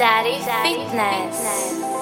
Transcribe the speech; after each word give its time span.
Daddy, 0.00 0.38
Fitness. 0.40 1.99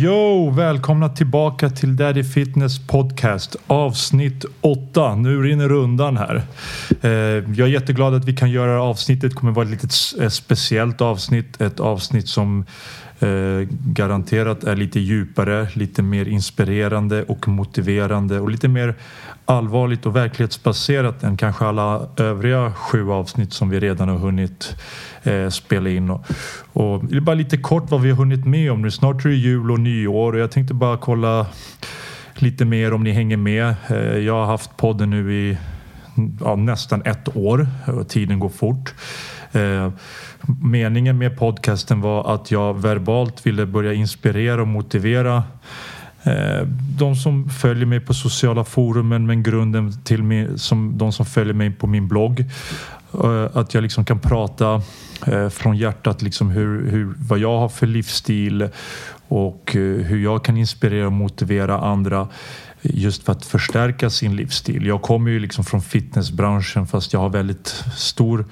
Yo, 0.00 0.50
välkomna 0.50 1.08
tillbaka 1.08 1.70
till 1.70 1.96
Daddy 1.96 2.24
Fitness 2.24 2.86
Podcast 2.86 3.56
avsnitt 3.66 4.44
8. 4.60 5.14
Nu 5.14 5.42
rinner 5.42 5.68
rundan 5.68 6.16
här. 6.16 6.42
Eh, 7.00 7.10
jag 7.10 7.60
är 7.60 7.66
jätteglad 7.66 8.14
att 8.14 8.24
vi 8.24 8.36
kan 8.36 8.50
göra 8.50 8.66
det 8.66 8.72
här 8.72 8.86
avsnittet. 8.86 9.30
Det 9.30 9.36
kommer 9.36 9.52
vara 9.52 9.64
ett 9.64 9.70
litet 9.70 9.94
eh, 10.20 10.28
speciellt 10.28 11.00
avsnitt. 11.00 11.60
Ett 11.60 11.80
avsnitt 11.80 12.28
som 12.28 12.64
eh, 13.20 13.68
garanterat 13.70 14.64
är 14.64 14.76
lite 14.76 15.00
djupare, 15.00 15.68
lite 15.72 16.02
mer 16.02 16.28
inspirerande 16.28 17.22
och 17.22 17.48
motiverande 17.48 18.40
och 18.40 18.50
lite 18.50 18.68
mer 18.68 18.94
allvarligt 19.44 20.06
och 20.06 20.16
verklighetsbaserat 20.16 21.22
än 21.22 21.36
kanske 21.36 21.64
alla 21.64 22.08
övriga 22.16 22.72
sju 22.72 23.10
avsnitt 23.10 23.52
som 23.52 23.70
vi 23.70 23.80
redan 23.80 24.08
har 24.08 24.18
hunnit 24.18 24.76
eh, 25.22 25.48
spela 25.48 25.90
in. 25.90 26.10
Och, 26.10 26.26
och 26.72 27.04
det 27.04 27.16
är 27.16 27.20
bara 27.20 27.34
lite 27.34 27.56
kort 27.56 27.90
vad 27.90 28.00
vi 28.00 28.10
har 28.10 28.16
hunnit 28.16 28.46
med 28.46 28.72
om 28.72 28.82
nu. 28.82 28.90
Snart 28.90 29.24
är 29.24 29.28
det 29.28 29.34
jul 29.34 29.70
och 29.70 29.80
nyår 29.80 30.32
och 30.32 30.38
jag 30.38 30.50
tänkte 30.50 30.74
bara 30.74 30.96
kolla 30.96 31.46
lite 32.34 32.64
mer 32.64 32.92
om 32.92 33.04
ni 33.04 33.12
hänger 33.12 33.36
med. 33.36 33.74
Eh, 33.88 34.18
jag 34.18 34.34
har 34.34 34.46
haft 34.46 34.76
podden 34.76 35.10
nu 35.10 35.34
i 35.34 35.58
ja, 36.40 36.56
nästan 36.56 37.02
ett 37.04 37.36
år 37.36 37.68
och 37.86 38.08
tiden 38.08 38.38
går 38.38 38.48
fort. 38.48 38.94
Eh, 39.52 39.92
meningen 40.62 41.18
med 41.18 41.38
podcasten 41.38 42.00
var 42.00 42.34
att 42.34 42.50
jag 42.50 42.82
verbalt 42.82 43.46
ville 43.46 43.66
börja 43.66 43.92
inspirera 43.92 44.60
och 44.60 44.68
motivera 44.68 45.42
eh, 46.22 46.66
de 46.98 47.16
som 47.16 47.50
följer 47.50 47.86
mig 47.86 48.00
på 48.00 48.14
sociala 48.14 48.64
forumen 48.64 49.26
men 49.26 49.42
grunden 49.42 50.02
till 50.04 50.22
mig, 50.22 50.58
som 50.58 50.98
de 50.98 51.12
som 51.12 51.26
följer 51.26 51.54
mig 51.54 51.70
på 51.70 51.86
min 51.86 52.08
blogg. 52.08 52.44
Eh, 53.24 53.46
Att 53.54 53.74
jag 53.74 53.82
liksom 53.82 54.04
kan 54.04 54.18
prata 54.18 54.82
eh, 55.26 55.48
från 55.48 55.76
hjärtat 55.76 56.22
liksom 56.22 56.50
hur, 56.50 56.90
hur, 56.90 57.14
vad 57.18 57.38
jag 57.38 57.58
har 57.58 57.68
för 57.68 57.86
livsstil 57.86 58.68
och 59.28 59.76
eh, 59.76 59.82
hur 59.82 60.22
jag 60.22 60.44
kan 60.44 60.56
inspirera 60.56 61.06
och 61.06 61.12
motivera 61.12 61.78
andra 61.80 62.28
just 62.82 63.24
för 63.24 63.32
att 63.32 63.46
förstärka 63.46 64.10
sin 64.10 64.36
livsstil. 64.36 64.86
Jag 64.86 65.02
kommer 65.02 65.30
ju 65.30 65.38
liksom 65.38 65.64
från 65.64 65.80
fitnessbranschen 65.82 66.86
fast 66.86 67.12
jag 67.12 67.20
har 67.20 67.28
väldigt 67.28 67.84
stor 67.96 68.44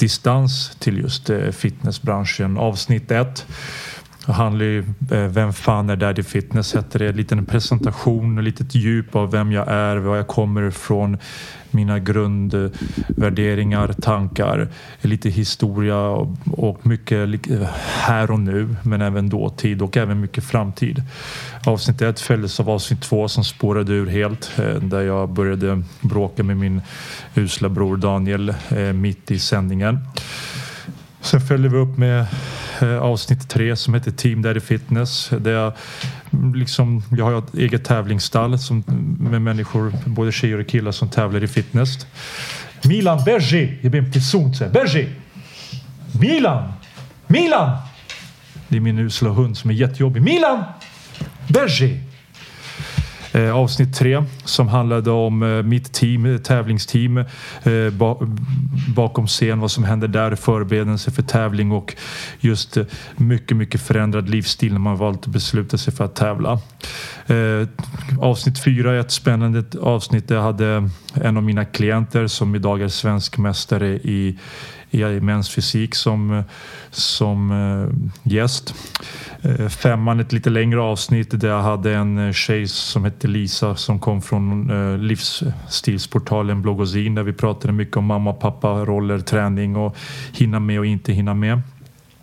distans 0.00 0.76
till 0.78 0.98
just 0.98 1.30
eh, 1.30 1.50
fitnessbranschen. 1.50 2.58
Avsnitt 2.58 3.08
det 4.26 4.32
handlar 4.32 4.64
ju 4.64 4.78
eh, 5.10 5.26
Vem 5.26 5.52
fan 5.52 5.90
är 5.90 5.96
Daddy 5.96 6.22
Fitness? 6.22 6.76
heter 6.76 6.98
det. 6.98 7.08
En 7.08 7.16
liten 7.16 7.46
presentation, 7.46 8.38
ett 8.38 8.44
litet 8.44 8.74
djup 8.74 9.16
av 9.16 9.30
vem 9.30 9.52
jag 9.52 9.68
är, 9.68 9.96
var 9.96 10.16
jag 10.16 10.26
kommer 10.26 10.68
ifrån, 10.68 11.18
mina 11.70 11.98
grundvärderingar, 11.98 13.92
tankar, 13.92 14.68
lite 15.00 15.30
historia 15.30 15.98
och, 16.52 16.86
mycket 16.86 17.28
här 17.76 18.30
och 18.30 18.40
nu 18.40 18.76
men 18.82 19.02
även 19.02 19.28
dåtid 19.28 19.82
och 19.82 19.96
även 19.96 20.20
mycket 20.20 20.44
framtid. 20.44 21.02
Avsnitt 21.66 22.02
ett 22.02 22.20
följdes 22.20 22.60
av 22.60 22.70
avsnitt 22.70 23.02
två 23.02 23.28
som 23.28 23.44
spårade 23.44 23.92
ur 23.92 24.06
helt 24.06 24.52
eh, 24.58 24.74
där 24.74 25.00
jag 25.00 25.28
började 25.28 25.82
bråka 26.00 26.42
med 26.42 26.56
min 26.56 26.82
usla 27.34 27.68
bror 27.68 27.96
Daniel 27.96 28.48
eh, 28.68 28.92
mitt 28.92 29.30
i 29.30 29.38
sändningen. 29.38 29.98
Sen 31.20 31.40
följde 31.40 31.68
vi 31.68 31.78
upp 31.78 31.98
med 31.98 32.26
Eh, 32.82 32.98
avsnitt 32.98 33.48
tre 33.48 33.76
som 33.76 33.94
heter 33.94 34.10
Team 34.10 34.42
Daddy 34.42 34.60
Fitness. 34.60 35.30
Där 35.38 35.50
jag, 35.50 35.72
liksom, 36.54 37.02
jag 37.16 37.24
har 37.24 37.38
ett 37.38 37.54
eget 37.54 37.84
tävlingsstall 37.84 38.58
som, 38.58 38.84
med 39.20 39.42
människor, 39.42 39.92
både 40.06 40.32
tjejer 40.32 40.60
och 40.60 40.66
killar 40.66 40.92
som 40.92 41.08
tävlar 41.08 41.44
i 41.44 41.48
fitness. 41.48 42.06
Milan 42.82 43.24
Bergi, 43.24 43.78
jag 43.80 43.92
ber 43.92 44.10
till 44.10 44.26
Sunce. 44.26 44.68
Bergi! 44.68 45.08
Milan! 46.20 46.72
Milan! 47.26 47.76
Det 48.68 48.76
är 48.76 48.80
min 48.80 48.98
usla 48.98 49.30
hund 49.30 49.56
som 49.56 49.70
är 49.70 49.74
jättejobbig. 49.74 50.22
Milan! 50.22 50.64
Bergi! 51.48 52.00
Eh, 53.32 53.56
avsnitt 53.56 53.94
tre 53.94 54.24
som 54.44 54.68
handlade 54.68 55.10
om 55.10 55.42
eh, 55.42 55.62
mitt 55.62 55.92
team, 55.92 56.26
eh, 56.26 56.38
tävlingsteam 56.38 57.18
eh, 57.18 57.90
ba 57.92 58.16
bakom 58.94 59.26
scen, 59.26 59.60
vad 59.60 59.70
som 59.70 59.84
händer 59.84 60.08
där, 60.08 60.34
förberedelse 60.34 61.10
för 61.10 61.22
tävling 61.22 61.72
och 61.72 61.96
just 62.40 62.76
eh, 62.76 62.84
mycket, 63.16 63.56
mycket 63.56 63.80
förändrad 63.80 64.28
livsstil 64.28 64.72
när 64.72 64.80
man 64.80 64.96
valt 64.96 65.20
att 65.20 65.26
besluta 65.26 65.78
sig 65.78 65.94
för 65.94 66.04
att 66.04 66.14
tävla. 66.14 66.58
Eh, 67.26 67.68
avsnitt 68.20 68.64
fyra 68.64 68.92
är 68.92 68.98
ett 68.98 69.10
spännande 69.10 69.64
avsnitt 69.80 70.28
där 70.28 70.34
jag 70.34 70.42
hade 70.42 70.90
en 71.14 71.36
av 71.36 71.42
mina 71.42 71.64
klienter 71.64 72.26
som 72.26 72.54
idag 72.54 72.82
är 72.82 72.88
svensk 72.88 73.38
mästare 73.38 73.88
i 73.88 74.38
i 74.90 75.20
mäns 75.20 75.50
fysik 75.50 75.94
som, 75.94 76.44
som 76.90 77.50
eh, 77.50 78.32
gäst. 78.32 78.74
Eh, 79.42 79.68
femman 79.68 80.20
ett 80.20 80.32
lite 80.32 80.50
längre 80.50 80.80
avsnitt 80.80 81.40
där 81.40 81.48
jag 81.48 81.62
hade 81.62 81.94
en 81.94 82.18
eh, 82.18 82.32
tjej 82.32 82.68
som 82.68 83.04
hette 83.04 83.28
Lisa 83.28 83.76
som 83.76 83.98
kom 83.98 84.22
från 84.22 84.70
eh, 84.70 84.98
livsstilsportalen 84.98 86.62
Blogozin 86.62 87.14
där 87.14 87.22
vi 87.22 87.32
pratade 87.32 87.72
mycket 87.72 87.96
om 87.96 88.04
mamma, 88.04 88.32
pappa, 88.32 88.68
roller, 88.68 89.18
träning 89.18 89.76
och 89.76 89.96
hinna 90.32 90.60
med 90.60 90.78
och 90.78 90.86
inte 90.86 91.12
hinna 91.12 91.34
med. 91.34 91.62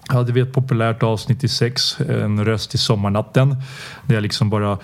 Hade 0.07 0.31
vi 0.31 0.41
ett 0.41 0.53
populärt 0.53 1.03
avsnitt 1.03 1.43
i 1.43 1.47
sex, 1.47 1.99
En 1.99 2.45
röst 2.45 2.75
i 2.75 2.77
sommarnatten. 2.77 3.55
Där 4.05 4.15
jag 4.15 4.21
liksom 4.21 4.49
bara 4.49 4.77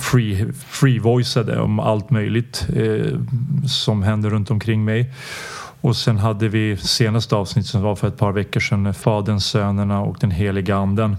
free, 0.00 0.52
free-voiceade 0.52 1.58
om 1.58 1.80
allt 1.80 2.10
möjligt 2.10 2.66
eh, 2.76 3.18
som 3.66 4.02
händer 4.02 4.30
runt 4.30 4.50
omkring 4.50 4.84
mig. 4.84 5.12
Och 5.80 5.96
sen 5.96 6.18
hade 6.18 6.48
vi 6.48 6.76
senaste 6.76 7.36
avsnittet 7.36 7.70
som 7.70 7.82
var 7.82 7.96
för 7.96 8.08
ett 8.08 8.16
par 8.16 8.32
veckor 8.32 8.60
sedan 8.60 8.94
Fadern, 8.94 9.40
Sönerna 9.40 10.00
och 10.00 10.16
den 10.20 10.30
heliga 10.30 10.76
anden. 10.76 11.16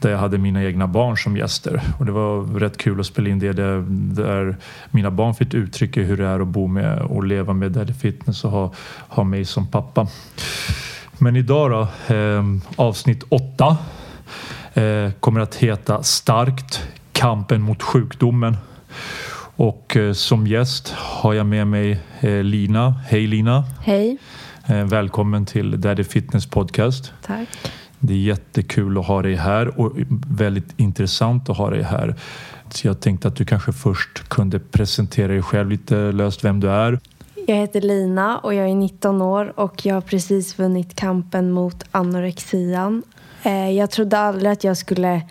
Där 0.00 0.10
jag 0.10 0.18
hade 0.18 0.38
mina 0.38 0.64
egna 0.64 0.86
barn 0.86 1.16
som 1.16 1.36
gäster. 1.36 1.82
Och 1.98 2.06
det 2.06 2.12
var 2.12 2.58
rätt 2.58 2.76
kul 2.76 3.00
att 3.00 3.06
spela 3.06 3.28
in 3.28 3.38
det 3.38 3.52
där, 3.52 3.84
där 4.14 4.56
mina 4.90 5.10
barn 5.10 5.34
fick 5.34 5.54
uttrycka 5.54 6.00
hur 6.00 6.16
det 6.16 6.26
är 6.26 6.40
att 6.40 6.48
bo 6.48 6.66
med 6.66 6.98
och 6.98 7.24
leva 7.24 7.52
med 7.52 7.72
Daddy 7.72 7.92
Fitness 7.92 8.44
och 8.44 8.50
ha, 8.50 8.72
ha 9.08 9.24
mig 9.24 9.44
som 9.44 9.66
pappa. 9.66 10.08
Men 11.18 11.36
idag 11.36 11.70
då, 11.70 12.14
eh, 12.14 12.42
avsnitt 12.76 13.24
åtta 13.28 13.76
eh, 14.74 15.10
kommer 15.20 15.40
att 15.40 15.54
heta 15.54 16.02
Starkt 16.02 16.82
kampen 17.12 17.62
mot 17.62 17.82
sjukdomen. 17.82 18.56
Och 19.58 19.96
eh, 19.96 20.12
som 20.12 20.46
gäst 20.46 20.88
har 20.88 21.34
jag 21.34 21.46
med 21.46 21.66
mig 21.66 22.00
eh, 22.20 22.42
Lina. 22.42 22.94
Hej 23.06 23.26
Lina! 23.26 23.64
Hej. 23.82 24.18
Eh, 24.66 24.84
välkommen 24.84 25.46
till 25.46 25.80
Daddy 25.80 26.04
Fitness 26.04 26.46
Podcast. 26.46 27.12
Tack. 27.26 27.48
Det 27.98 28.12
är 28.12 28.18
jättekul 28.18 28.98
att 28.98 29.06
ha 29.06 29.22
dig 29.22 29.34
här 29.34 29.80
och 29.80 29.92
väldigt 30.26 30.80
intressant 30.80 31.48
att 31.48 31.56
ha 31.56 31.70
dig 31.70 31.82
här. 31.82 32.14
Så 32.70 32.86
jag 32.86 33.00
tänkte 33.00 33.28
att 33.28 33.36
du 33.36 33.44
kanske 33.44 33.72
först 33.72 34.28
kunde 34.28 34.58
presentera 34.58 35.28
dig 35.28 35.42
själv 35.42 35.70
lite 35.70 36.12
löst, 36.12 36.44
vem 36.44 36.60
du 36.60 36.70
är. 36.70 37.00
Jag 37.46 37.56
heter 37.56 37.80
Lina 37.80 38.38
och 38.38 38.54
jag 38.54 38.70
är 38.70 38.74
19 38.74 39.22
år 39.22 39.52
och 39.56 39.86
jag 39.86 39.94
har 39.94 40.00
precis 40.00 40.58
vunnit 40.58 40.94
kampen 40.94 41.52
mot 41.52 41.84
anorexian. 41.90 43.02
Jag 43.76 43.90
trodde 43.90 44.18
aldrig 44.18 44.52
att 44.52 44.64
jag 44.64 44.76
skulle 44.76 45.22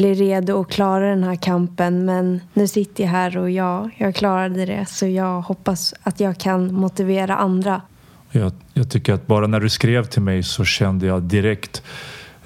bli 0.00 0.14
redo 0.14 0.52
och 0.52 0.70
klara 0.70 1.08
den 1.08 1.24
här 1.24 1.36
kampen 1.36 2.04
men 2.04 2.40
nu 2.54 2.68
sitter 2.68 3.04
jag 3.04 3.10
här 3.10 3.38
och 3.38 3.50
ja, 3.50 3.90
jag 3.96 4.14
klarade 4.14 4.66
det 4.66 4.86
så 4.88 5.06
jag 5.06 5.40
hoppas 5.40 5.94
att 6.02 6.20
jag 6.20 6.38
kan 6.38 6.74
motivera 6.74 7.36
andra. 7.36 7.82
Jag, 8.30 8.52
jag 8.74 8.90
tycker 8.90 9.12
att 9.12 9.26
bara 9.26 9.46
när 9.46 9.60
du 9.60 9.68
skrev 9.68 10.04
till 10.04 10.22
mig 10.22 10.42
så 10.42 10.64
kände 10.64 11.06
jag 11.06 11.22
direkt 11.22 11.82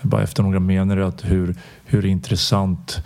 bara 0.03 0.23
efter 0.23 0.43
några 0.43 0.61
meningar 0.61 0.97
att 0.97 1.25
hur, 1.25 1.57
hur 1.85 2.07
intressant 2.07 3.05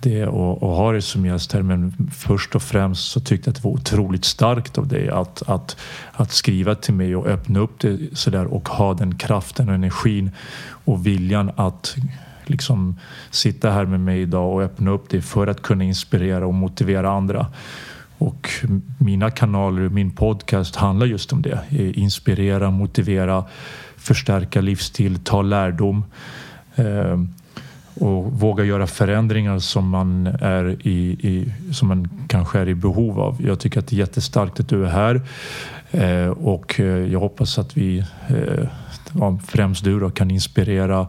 det 0.00 0.20
är 0.20 0.26
att 0.26 0.60
ha 0.60 0.92
dig 0.92 1.02
som 1.02 1.26
gäst 1.26 1.52
här. 1.52 1.62
Men 1.62 2.10
först 2.14 2.54
och 2.54 2.62
främst 2.62 3.10
så 3.10 3.20
tyckte 3.20 3.48
jag 3.48 3.52
att 3.52 3.62
det 3.62 3.68
var 3.68 3.74
otroligt 3.74 4.24
starkt 4.24 4.78
av 4.78 4.88
dig 4.88 5.08
att, 5.08 5.42
att, 5.46 5.76
att 6.12 6.32
skriva 6.32 6.74
till 6.74 6.94
mig 6.94 7.16
och 7.16 7.26
öppna 7.26 7.58
upp 7.58 7.80
det 7.80 8.18
sådär 8.18 8.44
och 8.44 8.68
ha 8.68 8.94
den 8.94 9.14
kraften 9.14 9.68
och 9.68 9.74
energin 9.74 10.30
och 10.84 11.06
viljan 11.06 11.50
att 11.56 11.96
liksom 12.50 12.98
sitta 13.30 13.70
här 13.70 13.84
med 13.84 14.00
mig 14.00 14.20
idag 14.20 14.54
och 14.54 14.62
öppna 14.62 14.90
upp 14.90 15.08
det 15.08 15.22
för 15.22 15.46
att 15.46 15.62
kunna 15.62 15.84
inspirera 15.84 16.46
och 16.46 16.54
motivera 16.54 17.10
andra. 17.10 17.46
Och 18.18 18.50
mina 18.98 19.30
kanaler, 19.30 19.88
min 19.88 20.10
podcast 20.10 20.76
handlar 20.76 21.06
just 21.06 21.32
om 21.32 21.42
det. 21.42 21.58
Eh, 21.70 21.98
inspirera, 21.98 22.70
motivera, 22.70 23.44
förstärka 23.96 24.60
livsstil, 24.60 25.18
ta 25.24 25.42
lärdom. 25.42 26.04
Eh, 26.74 27.18
och 27.94 28.32
våga 28.32 28.64
göra 28.64 28.86
förändringar 28.86 29.58
som 29.58 29.88
man, 29.88 30.26
är 30.26 30.86
i, 30.86 30.98
i, 31.10 31.52
som 31.72 31.88
man 31.88 32.08
kanske 32.28 32.58
är 32.58 32.68
i 32.68 32.74
behov 32.74 33.20
av. 33.20 33.36
Jag 33.46 33.60
tycker 33.60 33.80
att 33.80 33.86
det 33.86 33.96
är 33.96 33.98
jättestarkt 33.98 34.60
att 34.60 34.68
du 34.68 34.86
är 34.86 34.90
här 34.90 35.20
eh, 35.90 36.28
och 36.28 36.80
eh, 36.80 36.86
jag 36.86 37.20
hoppas 37.20 37.58
att 37.58 37.76
vi, 37.76 37.98
eh, 38.28 39.38
främst 39.46 39.84
du 39.84 40.00
då, 40.00 40.10
kan 40.10 40.30
inspirera 40.30 41.06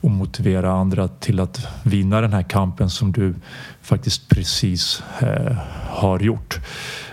och 0.00 0.10
motivera 0.10 0.72
andra 0.72 1.08
till 1.08 1.40
att 1.40 1.66
vinna 1.82 2.20
den 2.20 2.32
här 2.32 2.42
kampen 2.42 2.90
som 2.90 3.12
du 3.12 3.34
faktiskt 3.82 4.28
precis 4.28 5.02
eh, 5.20 5.56
har 5.88 6.20
gjort. 6.20 6.58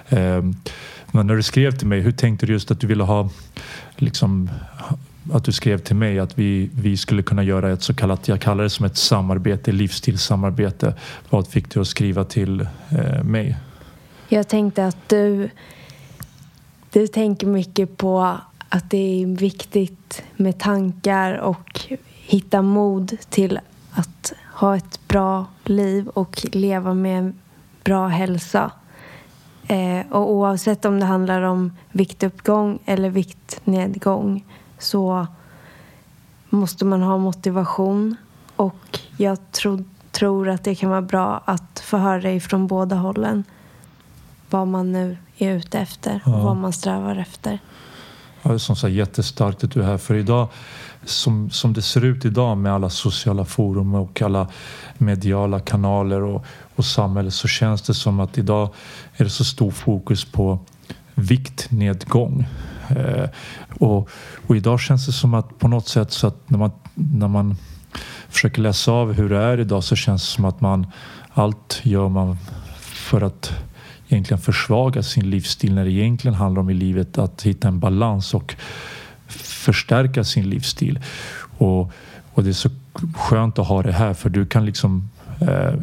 Eh, 0.10 0.44
men 1.12 1.28
när 1.28 1.36
du 1.36 1.44
skrev 1.44 1.72
till 1.72 1.88
mig, 1.88 2.00
hur 2.00 2.12
tänkte 2.12 2.46
du 2.46 2.54
just 2.54 2.72
att 2.72 2.80
du 2.80 2.88
ville 2.88 3.04
ha 3.04 3.30
liksom 3.96 4.50
att 5.32 5.44
du 5.44 5.52
skrev 5.52 5.78
till 5.78 5.96
mig 5.96 6.20
att 6.20 6.40
vi, 6.40 6.70
vi 6.74 6.98
skulle 6.98 7.24
kunna 7.24 7.44
göra 7.44 7.72
ett 7.72 7.84
så 7.84 7.94
kallat, 7.94 8.28
jag 8.28 8.42
kallar 8.42 8.64
det 8.64 8.70
som 8.70 8.86
ett 8.86 8.98
samarbete, 8.98 9.72
livsstilssamarbete. 9.72 10.94
Vad 11.30 11.48
fick 11.48 11.74
du 11.74 11.80
att 11.82 11.88
skriva 11.88 12.24
till 12.24 12.62
eh, 12.90 13.24
mig? 13.24 13.58
Jag 14.28 14.48
tänkte 14.48 14.86
att 14.86 15.10
du, 15.10 15.50
du 16.92 17.08
tänker 17.08 17.48
mycket 17.48 17.98
på 17.98 18.38
att 18.70 18.90
det 18.90 19.24
är 19.24 19.26
viktigt 19.26 20.24
med 20.36 20.60
tankar 20.60 21.38
och 21.38 21.82
hitta 22.28 22.62
mod 22.62 23.18
till 23.30 23.60
att 23.92 24.34
ha 24.54 24.76
ett 24.76 25.08
bra 25.08 25.46
liv 25.64 26.08
och 26.08 26.46
leva 26.52 26.94
med 26.94 27.20
en 27.20 27.34
bra 27.84 28.08
hälsa. 28.08 28.72
Eh, 29.68 30.12
och 30.12 30.32
oavsett 30.32 30.86
om 30.86 31.00
det 31.00 31.06
handlar 31.06 31.42
om 31.42 31.72
viktuppgång 31.92 32.80
eller 32.86 33.10
viktnedgång 33.10 34.46
så 34.80 35.28
måste 36.50 36.86
man 36.86 37.02
ha 37.02 37.18
motivation. 37.18 38.16
Och 38.56 39.00
jag 39.18 39.52
tro, 39.52 39.84
tror 40.12 40.50
att 40.50 40.64
det 40.64 40.76
kan 40.76 40.90
vara 40.90 41.02
bra 41.02 41.42
att 41.46 41.80
få 41.80 41.98
höra 41.98 42.22
det 42.22 42.40
från 42.40 42.68
båda 42.68 42.96
hållen. 42.96 43.44
Vad 44.50 44.68
man 44.68 44.92
nu 44.92 45.18
är 45.38 45.52
ute 45.54 45.80
efter 45.80 46.22
och 46.26 46.42
vad 46.42 46.56
man 46.56 46.74
strävar 46.74 47.16
efter. 47.16 47.60
Ja, 48.42 48.50
det 48.50 48.56
är 48.56 48.58
som 48.58 48.76
sagt 48.76 48.94
jättestarkt 48.94 49.64
att 49.64 49.72
du 49.72 49.82
är 49.82 49.86
här. 49.86 49.98
För 49.98 50.16
idag, 50.16 50.48
som, 51.10 51.50
som 51.50 51.74
det 51.74 51.82
ser 51.82 52.06
ut 52.06 52.26
idag 52.26 52.58
med 52.58 52.74
alla 52.74 52.90
sociala 52.90 53.46
forum 53.46 53.96
och 53.96 54.22
alla 54.22 54.48
mediala 54.98 55.60
kanaler 55.60 56.22
och, 56.22 56.46
och 56.76 56.86
samhället 56.86 57.34
så 57.34 57.48
känns 57.48 57.82
det 57.82 57.94
som 57.94 58.20
att 58.20 58.38
idag 58.38 58.70
är 59.18 59.24
det 59.24 59.30
så 59.30 59.44
stor 59.44 59.72
fokus 59.72 60.26
på 60.26 60.60
viktnedgång. 61.16 62.48
Eh, 62.90 63.30
och, 63.80 64.10
och 64.48 64.56
idag 64.56 64.80
känns 64.80 65.06
det 65.06 65.12
som 65.12 65.34
att 65.34 65.60
på 65.60 65.68
något 65.68 65.88
sätt 65.88 66.12
så 66.12 66.28
att 66.28 66.50
när 66.50 66.58
man, 66.58 66.72
när 66.94 67.28
man 67.28 67.56
försöker 68.30 68.62
läsa 68.62 68.92
av 68.92 69.14
hur 69.14 69.30
det 69.30 69.38
är 69.38 69.60
idag 69.60 69.84
så 69.84 69.96
känns 69.96 70.22
det 70.22 70.36
som 70.36 70.46
att 70.46 70.62
man 70.62 70.88
allt 71.34 71.80
gör 71.84 72.10
man 72.10 72.38
för 72.80 73.22
att 73.22 73.54
egentligen 74.08 74.42
försvaga 74.42 75.04
sin 75.04 75.30
livsstil 75.30 75.74
när 75.74 75.86
det 75.86 75.92
egentligen 75.92 76.36
handlar 76.36 76.62
om 76.62 76.70
i 76.70 76.74
livet 76.74 77.18
att 77.18 77.42
hitta 77.42 77.68
en 77.68 77.80
balans 77.80 78.34
och 78.34 78.56
förstärka 79.28 80.24
sin 80.24 80.50
livsstil. 80.50 81.00
Och, 81.58 81.92
och 82.34 82.44
det 82.44 82.50
är 82.50 82.54
så 82.54 82.70
skönt 83.14 83.60
att 83.60 83.68
ha 83.68 83.84
det 83.84 83.92
här 83.92 84.14
för 84.14 84.30
du 84.30 84.46
kan 84.46 84.66
liksom 84.66 85.10
eh, 85.42 85.74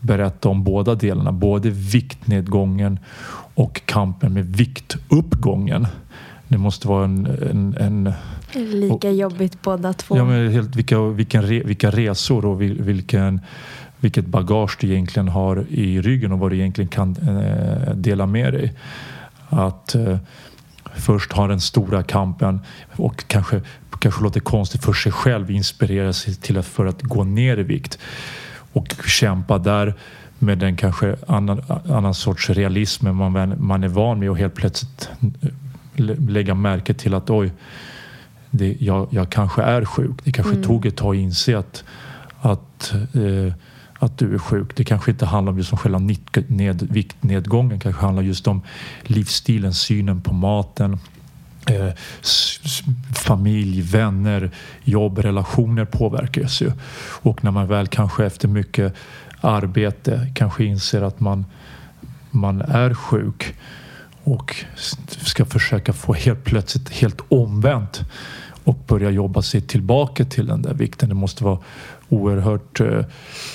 berätta 0.00 0.48
om 0.48 0.64
båda 0.64 0.94
delarna. 0.94 1.32
Både 1.32 1.70
viktnedgången 1.70 2.98
och 3.54 3.80
kampen 3.84 4.34
med 4.34 4.56
viktuppgången. 4.56 5.86
Det 6.48 6.58
måste 6.58 6.88
vara 6.88 7.04
en... 7.04 7.26
en, 7.26 7.76
en 7.76 8.12
Lika 8.54 9.08
och, 9.08 9.14
jobbigt 9.14 9.62
båda 9.62 9.92
två. 9.92 10.16
Ja, 10.16 10.24
men 10.24 10.52
helt, 10.52 10.76
vilka, 10.76 11.00
vilken 11.00 11.42
re, 11.42 11.62
vilka 11.62 11.90
resor 11.90 12.44
och 12.44 12.62
vilken, 12.62 13.40
vilket 14.00 14.26
bagage 14.26 14.76
du 14.80 14.86
egentligen 14.86 15.28
har 15.28 15.66
i 15.68 16.00
ryggen 16.00 16.32
och 16.32 16.38
vad 16.38 16.50
du 16.50 16.56
egentligen 16.56 16.88
kan 16.88 17.16
eh, 17.16 17.94
dela 17.94 18.26
med 18.26 18.52
dig. 18.52 18.72
Att 19.48 19.94
eh, 19.94 20.18
först 21.00 21.32
ha 21.32 21.46
den 21.46 21.60
stora 21.60 22.02
kampen 22.02 22.60
och 22.96 23.24
kanske, 23.26 23.60
kanske 23.98 24.22
låter 24.22 24.40
konstigt 24.40 24.84
för 24.84 24.92
sig 24.92 25.12
själv 25.12 25.50
inspirera 25.50 26.12
sig 26.12 26.34
till 26.34 26.58
att, 26.58 26.66
för 26.66 26.86
att 26.86 27.02
gå 27.02 27.24
ner 27.24 27.58
i 27.58 27.62
vikt 27.62 27.98
och 28.72 28.94
kämpa 29.06 29.58
där 29.58 29.94
med 30.38 30.58
den 30.58 30.76
kanske 30.76 31.16
annan, 31.26 31.62
annan 31.88 32.14
sorts 32.14 32.50
realism 32.50 33.08
man, 33.08 33.54
man 33.58 33.84
är 33.84 33.88
van 33.88 34.18
med 34.18 34.30
och 34.30 34.38
helt 34.38 34.54
plötsligt 34.54 35.10
lägga 36.28 36.54
märke 36.54 36.94
till 36.94 37.14
att 37.14 37.30
oj, 37.30 37.52
det, 38.50 38.76
jag, 38.80 39.08
jag 39.10 39.30
kanske 39.30 39.62
är 39.62 39.84
sjuk. 39.84 40.24
Det 40.24 40.32
kanske 40.32 40.52
mm. 40.52 40.64
tog 40.64 40.86
ett 40.86 40.96
tag 40.96 41.16
att 41.16 41.20
inse 41.20 41.58
att, 41.58 41.84
att, 42.40 42.92
eh, 43.14 43.54
att 44.02 44.18
du 44.18 44.34
är 44.34 44.38
sjuk. 44.38 44.76
Det 44.76 44.84
kanske 44.84 45.10
inte 45.10 45.26
handlar 45.26 45.52
om 45.52 45.58
just 45.58 45.72
om 45.72 45.78
själva 45.78 45.98
ned, 46.46 46.88
viktnedgången. 46.90 47.78
Det 47.78 47.82
kanske 47.82 48.02
handlar 48.02 48.22
just 48.22 48.46
om 48.46 48.62
livsstilen, 49.02 49.74
synen 49.74 50.20
på 50.20 50.34
maten. 50.34 50.98
Eh, 51.66 51.88
familj, 53.14 53.82
vänner, 53.82 54.50
jobb, 54.84 55.18
relationer 55.18 55.84
påverkas 55.84 56.62
ju. 56.62 56.72
Och 57.22 57.44
när 57.44 57.50
man 57.50 57.66
väl 57.66 57.86
kanske 57.86 58.26
efter 58.26 58.48
mycket 58.48 58.94
arbete 59.40 60.32
kanske 60.34 60.64
inser 60.64 61.02
att 61.02 61.20
man, 61.20 61.44
man 62.30 62.60
är 62.60 62.94
sjuk 62.94 63.54
och 64.24 64.56
ska 65.06 65.44
försöka 65.44 65.92
få 65.92 66.14
helt 66.14 66.44
plötsligt 66.44 66.88
helt 66.88 67.20
omvänt 67.28 68.00
och 68.64 68.78
börja 68.86 69.10
jobba 69.10 69.42
sig 69.42 69.60
tillbaka 69.60 70.24
till 70.24 70.46
den 70.46 70.62
där 70.62 70.74
vikten. 70.74 71.08
Det 71.08 71.14
måste 71.14 71.44
vara 71.44 71.58
oerhört 72.10 72.80
eh, 72.80 73.04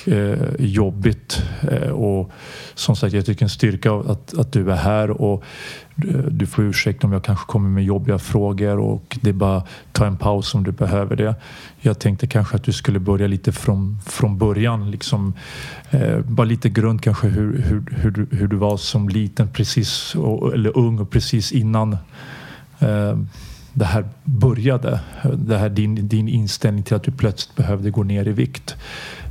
eh, 0.06 0.38
jobbigt 0.60 1.44
eh, 1.72 1.90
och 1.90 2.32
som 2.76 2.96
sagt 2.96 3.14
jag 3.14 3.26
tycker 3.26 3.46
en 3.46 3.50
styrka 3.50 3.94
att, 3.94 4.38
att 4.38 4.52
du 4.52 4.72
är 4.72 4.76
här 4.76 5.12
och 5.12 5.44
eh, 5.98 6.18
du 6.18 6.46
får 6.46 6.64
ursäkta 6.64 7.08
om 7.08 7.14
jag 7.14 7.24
kanske 7.24 7.46
kommer 7.46 7.70
med 7.70 7.84
jobbiga 7.84 8.20
frågor 8.20 8.80
och 8.80 9.18
det 9.22 9.30
är 9.30 9.34
bara 9.34 9.64
ta 9.92 10.06
en 10.06 10.18
paus 10.18 10.56
om 10.56 10.64
du 10.64 10.72
behöver 10.72 11.16
det. 11.16 11.36
Jag 11.80 12.00
tänkte 12.00 12.28
kanske 12.28 12.56
att 12.56 12.64
du 12.64 12.74
skulle 12.74 13.00
börja 13.00 13.28
lite 13.28 13.52
från, 13.52 14.00
från 14.06 14.38
början, 14.38 14.92
liksom, 14.92 15.34
eh, 15.90 16.20
bara 16.20 16.46
lite 16.46 16.70
grund 16.70 17.02
kanske 17.02 17.28
hur, 17.28 17.62
hur, 17.62 17.84
hur, 17.92 18.12
du, 18.12 18.28
hur 18.32 18.48
du 18.48 18.56
var 18.56 18.78
som 18.78 19.10
liten 19.10 19.48
precis 19.48 20.16
eller 20.54 20.78
ung 20.78 21.00
och 21.00 21.10
precis 21.10 21.52
innan 21.52 21.98
eh, 22.80 23.18
det 23.75 23.86
här 23.86 24.05
började. 24.24 25.00
Det 25.34 25.58
här, 25.58 25.70
din, 25.70 26.08
din 26.08 26.27
inställning 26.27 26.84
till 26.84 26.96
att 26.96 27.03
du 27.03 27.12
plötsligt 27.12 27.55
behövde 27.55 27.89
gå 27.89 28.03
ner 28.03 28.27
i 28.27 28.32
vikt. 28.32 28.75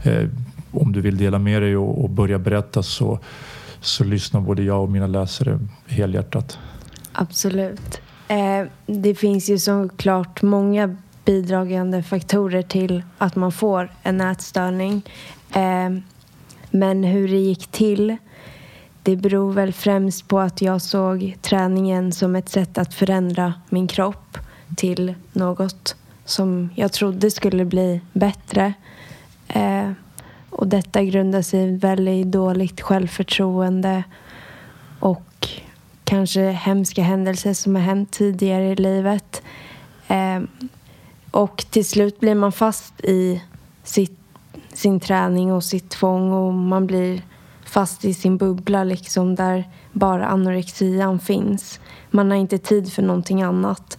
Eh, 0.04 0.28
om 0.70 0.92
du 0.92 1.00
vill 1.00 1.16
dela 1.16 1.38
med 1.38 1.62
dig 1.62 1.76
och, 1.76 2.04
och, 2.04 2.10
börja 2.10 2.38
berätta 2.38 2.82
så, 2.82 3.18
så 3.80 4.04
lyssnar 4.04 4.40
både 4.40 4.62
jag 4.62 4.82
och 4.82 4.90
mina 4.90 5.06
läsare 5.06 5.58
helhjärtat. 5.86 6.58
Absolut. 7.12 8.00
Eh, 8.28 8.66
det 8.86 9.14
finns 9.14 9.50
ju 9.50 9.58
såklart 9.58 10.42
många 10.42 10.96
bidragande 11.24 12.02
faktorer 12.02 12.62
till 12.62 13.02
att 13.18 13.36
man 13.36 13.52
får 13.52 13.92
en 14.02 14.20
ätstörning. 14.20 15.02
Eh, 15.52 15.90
men 16.70 17.04
hur 17.04 17.28
det 17.28 17.38
gick 17.38 17.66
till 17.66 18.16
det 19.04 19.16
beror 19.16 19.52
väl 19.52 19.72
främst 19.72 20.28
på 20.28 20.40
att 20.40 20.62
jag 20.62 20.82
såg 20.82 21.36
träningen 21.42 22.12
som 22.12 22.36
ett 22.36 22.48
sätt 22.48 22.78
att 22.78 22.94
förändra 22.94 23.54
min 23.68 23.86
kropp 23.86 24.38
till 24.76 25.14
något 25.32 25.96
som 26.24 26.70
jag 26.74 26.92
trodde 26.92 27.30
skulle 27.30 27.64
bli 27.64 28.00
bättre. 28.12 28.74
Eh, 29.48 29.90
och 30.50 30.68
detta 30.68 31.02
grundar 31.02 31.42
sig 31.42 31.60
i 31.60 31.76
väldigt 31.76 32.26
dåligt 32.26 32.80
självförtroende 32.80 34.04
och 35.00 35.48
kanske 36.04 36.50
hemska 36.50 37.02
händelser 37.02 37.54
som 37.54 37.74
har 37.74 37.82
hänt 37.82 38.10
tidigare 38.10 38.64
i 38.64 38.76
livet. 38.76 39.42
Eh, 40.08 40.40
och 41.30 41.64
till 41.70 41.84
slut 41.84 42.20
blir 42.20 42.34
man 42.34 42.52
fast 42.52 43.00
i 43.00 43.42
sitt, 43.82 44.18
sin 44.72 45.00
träning 45.00 45.52
och 45.52 45.64
sitt 45.64 45.90
tvång 45.90 46.32
och 46.32 46.54
man 46.54 46.86
blir 46.86 47.22
fast 47.74 48.04
i 48.04 48.14
sin 48.14 48.36
bubbla 48.36 48.84
liksom 48.84 49.34
där 49.34 49.68
bara 49.92 50.26
anorexian 50.26 51.18
finns. 51.18 51.80
Man 52.10 52.30
har 52.30 52.38
inte 52.38 52.58
tid 52.58 52.92
för 52.92 53.02
någonting 53.02 53.42
annat 53.42 53.98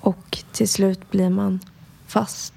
och 0.00 0.38
till 0.52 0.68
slut 0.68 1.10
blir 1.10 1.30
man 1.30 1.60
fast. 2.06 2.54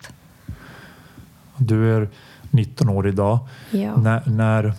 Du 1.58 1.96
är 1.96 2.10
19 2.50 2.90
år 2.90 3.08
idag. 3.08 3.40
Ja. 3.70 3.96
När, 3.98 4.22
när, 4.26 4.74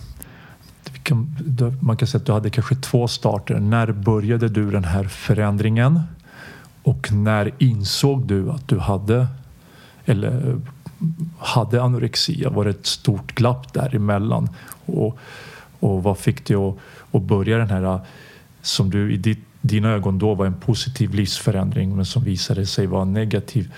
man 1.79 1.97
kan 1.97 2.07
säga 2.07 2.19
att 2.19 2.25
du 2.25 2.31
hade 2.31 2.49
kanske 2.49 2.75
två 2.75 3.07
starter. 3.07 3.59
När 3.59 3.91
började 3.91 4.49
du 4.49 4.71
den 4.71 4.83
här 4.83 5.03
förändringen? 5.03 5.99
Och 6.83 7.11
när 7.11 7.51
insåg 7.57 8.25
du 8.25 8.51
att 8.51 8.67
du 8.67 8.79
hade 8.79 9.27
eller 10.05 10.61
hade 11.39 11.83
anorexia? 11.83 12.49
Var 12.49 12.63
det 12.63 12.69
ett 12.69 12.85
stort 12.85 13.35
glapp 13.35 13.73
däremellan? 13.73 14.49
Och, 14.85 15.17
och 15.83 16.03
vad 16.03 16.17
fick 16.17 16.45
dig 16.45 16.57
att, 16.57 16.75
att 17.11 17.21
börja 17.21 17.57
den 17.57 17.69
här 17.69 17.99
som 18.61 18.89
du 18.89 19.13
i 19.13 19.17
ditt, 19.17 19.39
dina 19.61 19.89
ögon 19.89 20.19
då 20.19 20.33
var 20.33 20.45
en 20.45 20.59
positiv 20.59 21.13
livsförändring 21.13 21.95
men 21.95 22.05
som 22.05 22.23
visade 22.23 22.65
sig 22.65 22.87
vara 22.87 23.05
negativ? 23.05 23.73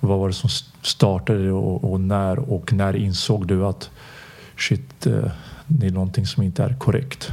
Vad 0.00 0.18
var 0.18 0.28
det 0.28 0.34
som 0.34 0.50
startade 0.82 1.52
och, 1.52 1.92
och 1.92 2.00
när 2.00 2.38
och 2.38 2.72
när 2.72 2.96
insåg 2.96 3.46
du 3.46 3.66
att 3.66 3.90
shit, 4.56 5.06
eh, 5.06 5.30
det 5.66 5.86
är 5.86 5.90
någonting 5.90 6.26
som 6.26 6.42
inte 6.42 6.64
är 6.64 6.74
korrekt? 6.78 7.32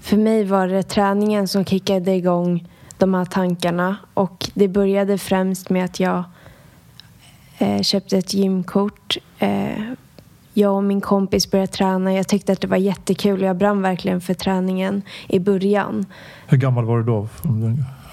För 0.00 0.16
mig 0.16 0.44
var 0.44 0.68
det 0.68 0.82
träningen 0.82 1.48
som 1.48 1.64
kickade 1.64 2.14
igång 2.14 2.68
de 2.98 3.14
här 3.14 3.24
tankarna 3.24 3.96
och 4.14 4.50
det 4.54 4.68
började 4.68 5.18
främst 5.18 5.70
med 5.70 5.84
att 5.84 6.00
jag 6.00 6.24
eh, 7.58 7.82
köpte 7.82 8.18
ett 8.18 8.34
gymkort. 8.34 9.16
Eh, 9.38 9.72
jag 10.54 10.76
och 10.76 10.84
min 10.84 11.00
kompis 11.00 11.50
började 11.50 11.72
träna. 11.72 12.12
Jag 12.12 12.28
tyckte 12.28 12.52
att 12.52 12.60
det 12.60 12.66
var 12.66 12.76
jättekul. 12.76 13.42
Jag 13.42 13.56
brann 13.56 13.82
verkligen 13.82 14.20
för 14.20 14.34
träningen 14.34 15.02
i 15.28 15.38
början. 15.38 16.06
Hur 16.46 16.58
gammal 16.58 16.84
var 16.84 16.98
du 16.98 17.04
då? 17.04 17.28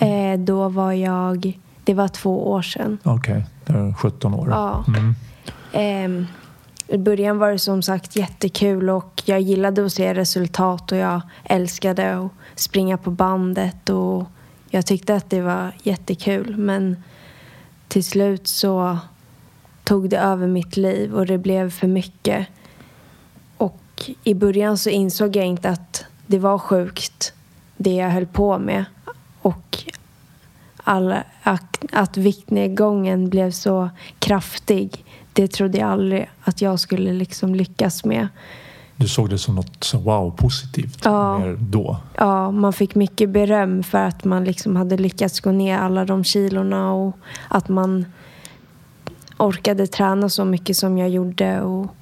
Eh, 0.05 0.39
då 0.39 0.69
var 0.69 0.91
jag... 0.91 1.59
Det 1.83 1.93
var 1.93 2.07
två 2.07 2.51
år 2.51 2.61
sedan. 2.61 2.97
Okej, 3.03 3.45
okay. 3.63 3.93
17 3.93 4.33
år. 4.33 4.49
Ja. 4.49 4.85
Mm. 4.87 5.15
Eh, 5.71 6.27
I 6.95 6.97
början 6.97 7.37
var 7.37 7.51
det 7.51 7.59
som 7.59 7.81
sagt 7.81 8.15
jättekul 8.15 8.89
och 8.89 9.21
jag 9.25 9.41
gillade 9.41 9.85
att 9.85 9.93
se 9.93 10.13
resultat 10.13 10.91
och 10.91 10.97
jag 10.97 11.21
älskade 11.43 12.17
att 12.17 12.31
springa 12.55 12.97
på 12.97 13.11
bandet 13.11 13.89
och 13.89 14.23
jag 14.69 14.85
tyckte 14.85 15.15
att 15.15 15.29
det 15.29 15.41
var 15.41 15.71
jättekul. 15.83 16.57
Men 16.57 17.03
till 17.87 18.03
slut 18.03 18.47
så 18.47 18.97
tog 19.91 20.09
det 20.09 20.17
över 20.17 20.47
mitt 20.47 20.77
liv 20.77 21.15
och 21.15 21.25
det 21.25 21.37
blev 21.37 21.69
för 21.69 21.87
mycket. 21.87 22.47
Och 23.57 24.09
i 24.23 24.33
början 24.33 24.77
så 24.77 24.89
insåg 24.89 25.35
jag 25.35 25.45
inte 25.45 25.69
att 25.69 26.05
det 26.27 26.39
var 26.39 26.57
sjukt 26.57 27.33
det 27.77 27.93
jag 27.93 28.09
höll 28.09 28.25
på 28.25 28.59
med. 28.59 28.85
Och 29.41 29.77
alla, 30.83 31.23
att 31.91 32.17
viktnedgången 32.17 33.29
blev 33.29 33.51
så 33.51 33.89
kraftig, 34.19 35.05
det 35.33 35.47
trodde 35.47 35.77
jag 35.77 35.89
aldrig 35.89 36.29
att 36.43 36.61
jag 36.61 36.79
skulle 36.79 37.13
liksom 37.13 37.55
lyckas 37.55 38.05
med. 38.05 38.27
Du 38.95 39.07
såg 39.07 39.29
det 39.29 39.37
som 39.37 39.55
något 39.55 39.83
så 39.83 39.97
wow, 39.97 40.31
positivt 40.31 41.01
ja, 41.03 41.41
då? 41.59 41.97
Ja, 42.17 42.51
man 42.51 42.73
fick 42.73 42.95
mycket 42.95 43.29
beröm 43.29 43.83
för 43.83 43.97
att 43.97 44.23
man 44.23 44.43
liksom 44.43 44.75
hade 44.75 44.97
lyckats 44.97 45.39
gå 45.39 45.51
ner 45.51 45.77
alla 45.77 46.05
de 46.05 46.23
kilorna 46.23 46.93
och 46.93 47.17
att 47.47 47.69
man 47.69 48.05
orkade 49.41 49.87
träna 49.87 50.29
så 50.29 50.45
mycket 50.45 50.77
som 50.77 50.97
jag 50.97 51.09
gjorde 51.09 51.61
och 51.61 51.95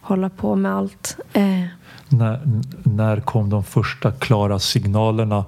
hålla 0.00 0.28
på 0.28 0.56
med 0.56 0.72
allt. 0.72 1.16
Eh. 1.32 1.64
När, 2.08 2.40
när 2.82 3.20
kom 3.20 3.50
de 3.50 3.64
första 3.64 4.12
klara 4.12 4.58
signalerna 4.58 5.44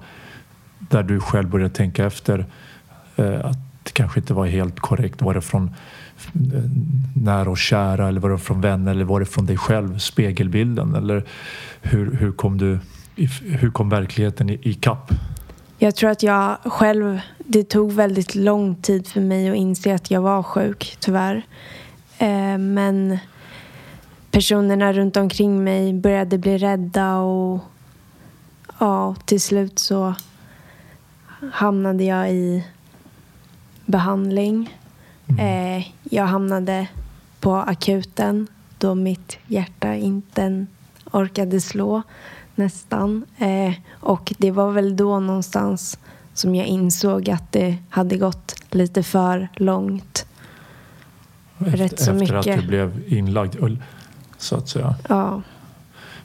där 0.79 1.03
du 1.03 1.19
själv 1.19 1.49
började 1.49 1.73
tänka 1.73 2.05
efter 2.05 2.45
eh, 3.15 3.45
att 3.45 3.57
det 3.83 3.91
kanske 3.93 4.19
inte 4.19 4.33
var 4.33 4.45
helt 4.45 4.79
korrekt? 4.79 5.21
Var 5.21 5.33
det 5.33 5.41
från 5.41 5.65
eh, 6.33 6.63
nära 7.15 7.49
och 7.49 7.57
kära 7.57 8.07
eller 8.07 8.19
var 8.19 8.29
det 8.29 8.37
från 8.37 8.61
vänner 8.61 8.91
eller 8.91 9.05
var 9.05 9.19
det 9.19 9.25
från 9.25 9.45
dig 9.45 9.57
själv, 9.57 9.97
spegelbilden? 9.97 10.95
Eller 10.95 11.23
hur, 11.81 12.13
hur, 12.15 12.31
kom, 12.31 12.57
du, 12.57 12.79
hur 13.41 13.71
kom 13.71 13.89
verkligheten 13.89 14.49
i, 14.49 14.59
i 14.61 14.73
kapp? 14.73 15.11
Jag 15.77 15.95
tror 15.95 16.09
att 16.09 16.23
jag 16.23 16.57
själv, 16.63 17.19
det 17.37 17.63
tog 17.63 17.91
väldigt 17.91 18.35
lång 18.35 18.75
tid 18.75 19.07
för 19.07 19.21
mig 19.21 19.49
att 19.49 19.55
inse 19.55 19.95
att 19.95 20.11
jag 20.11 20.21
var 20.21 20.43
sjuk, 20.43 20.97
tyvärr. 20.99 21.45
Eh, 22.17 22.57
men 22.57 23.17
personerna 24.31 24.93
runt 24.93 25.17
omkring 25.17 25.63
mig 25.63 25.93
började 25.93 26.37
bli 26.37 26.57
rädda 26.57 27.17
och 27.17 27.59
ja, 28.79 29.15
till 29.25 29.41
slut 29.41 29.79
så 29.79 30.15
hamnade 31.51 32.03
jag 32.03 32.31
i 32.31 32.63
behandling. 33.85 34.77
Mm. 35.27 35.39
Eh, 35.79 35.87
jag 36.03 36.25
hamnade 36.25 36.87
på 37.39 37.55
akuten 37.55 38.47
då 38.77 38.95
mitt 38.95 39.37
hjärta 39.47 39.95
inte 39.95 40.65
orkade 41.11 41.61
slå 41.61 42.01
nästan. 42.57 43.25
Eh, 43.37 43.73
och 43.91 44.33
det 44.37 44.51
var 44.51 44.71
väl 44.71 44.95
då 44.95 45.19
någonstans 45.19 45.97
som 46.33 46.55
jag 46.55 46.67
insåg 46.67 47.29
att 47.29 47.51
det 47.51 47.77
hade 47.89 48.17
gått 48.17 48.55
lite 48.71 49.03
för 49.03 49.47
långt. 49.55 50.25
Efter, 51.59 51.77
Rätt 51.77 51.99
så 51.99 52.11
efter 52.11 52.35
mycket. 52.35 52.55
att 52.55 52.61
du 52.61 52.67
blev 52.67 53.03
inlagd, 53.07 53.55
så 54.37 54.55
att 54.55 54.69
säga. 54.69 54.95
Ja. 55.09 55.41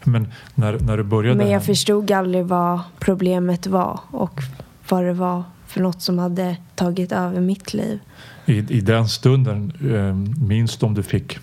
Men 0.04 0.32
när, 0.54 0.78
när 0.78 0.96
du 0.96 1.02
började... 1.02 1.38
Men 1.38 1.50
jag 1.50 1.64
förstod 1.64 2.10
aldrig 2.10 2.44
vad 2.44 2.80
problemet 2.98 3.66
var 3.66 4.00
och 4.10 4.40
vad 4.88 5.04
det 5.04 5.12
var 5.12 5.42
för 5.66 5.80
något 5.80 6.02
som 6.02 6.18
hade 6.18 6.56
tagit 6.74 7.12
över 7.12 7.40
mitt 7.40 7.74
liv. 7.74 7.98
I, 8.46 8.56
i 8.56 8.80
den 8.80 9.08
stunden, 9.08 9.72
eh, 9.94 10.44
minns 10.46 10.76
du 10.76 10.86
om 10.86 10.94
du 10.94 11.02
fick 11.02 11.38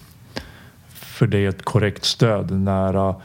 för 0.89 1.27
dig 1.27 1.45
ett 1.45 1.65
korrekt 1.65 2.05
stöd 2.05 2.51
nära 2.51 3.15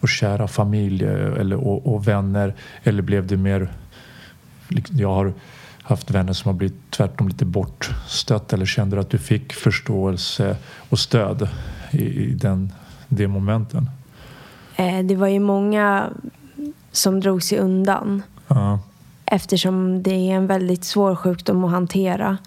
och 0.00 0.08
kära 0.08 0.48
familj 0.48 1.04
eller, 1.04 1.56
och, 1.56 1.94
och, 1.94 2.08
vänner? 2.08 2.54
Eller 2.82 3.02
blev 3.02 3.26
det 3.26 3.36
mer... 3.36 3.72
Jag 4.90 5.14
har 5.14 5.32
haft 5.82 6.10
vänner 6.10 6.32
som 6.32 6.48
har 6.48 6.58
blivit 6.58 6.90
tvärtom 6.90 7.28
lite 7.28 7.44
bortstött 7.44 8.52
eller 8.52 8.66
kände 8.66 9.00
att 9.00 9.10
du 9.10 9.18
fick 9.18 9.52
förståelse 9.52 10.56
och 10.88 10.98
stöd 10.98 11.48
i, 11.90 12.02
i 12.02 12.34
den, 12.34 12.72
de 13.08 13.26
momenten? 13.26 13.90
Eh, 14.76 15.04
det 15.04 15.16
var 15.16 15.28
ju 15.28 15.40
många 15.40 16.10
som 16.92 17.20
drog 17.20 17.42
sig 17.42 17.58
undan. 17.58 18.22
Ja. 18.48 18.78
Eftersom 19.24 20.02
det 20.02 20.30
är 20.30 20.34
en 20.34 20.46
väldigt 20.46 20.84
svår 20.84 21.16
sjukdom 21.16 21.64
att 21.64 21.70
hantera. 21.70 22.38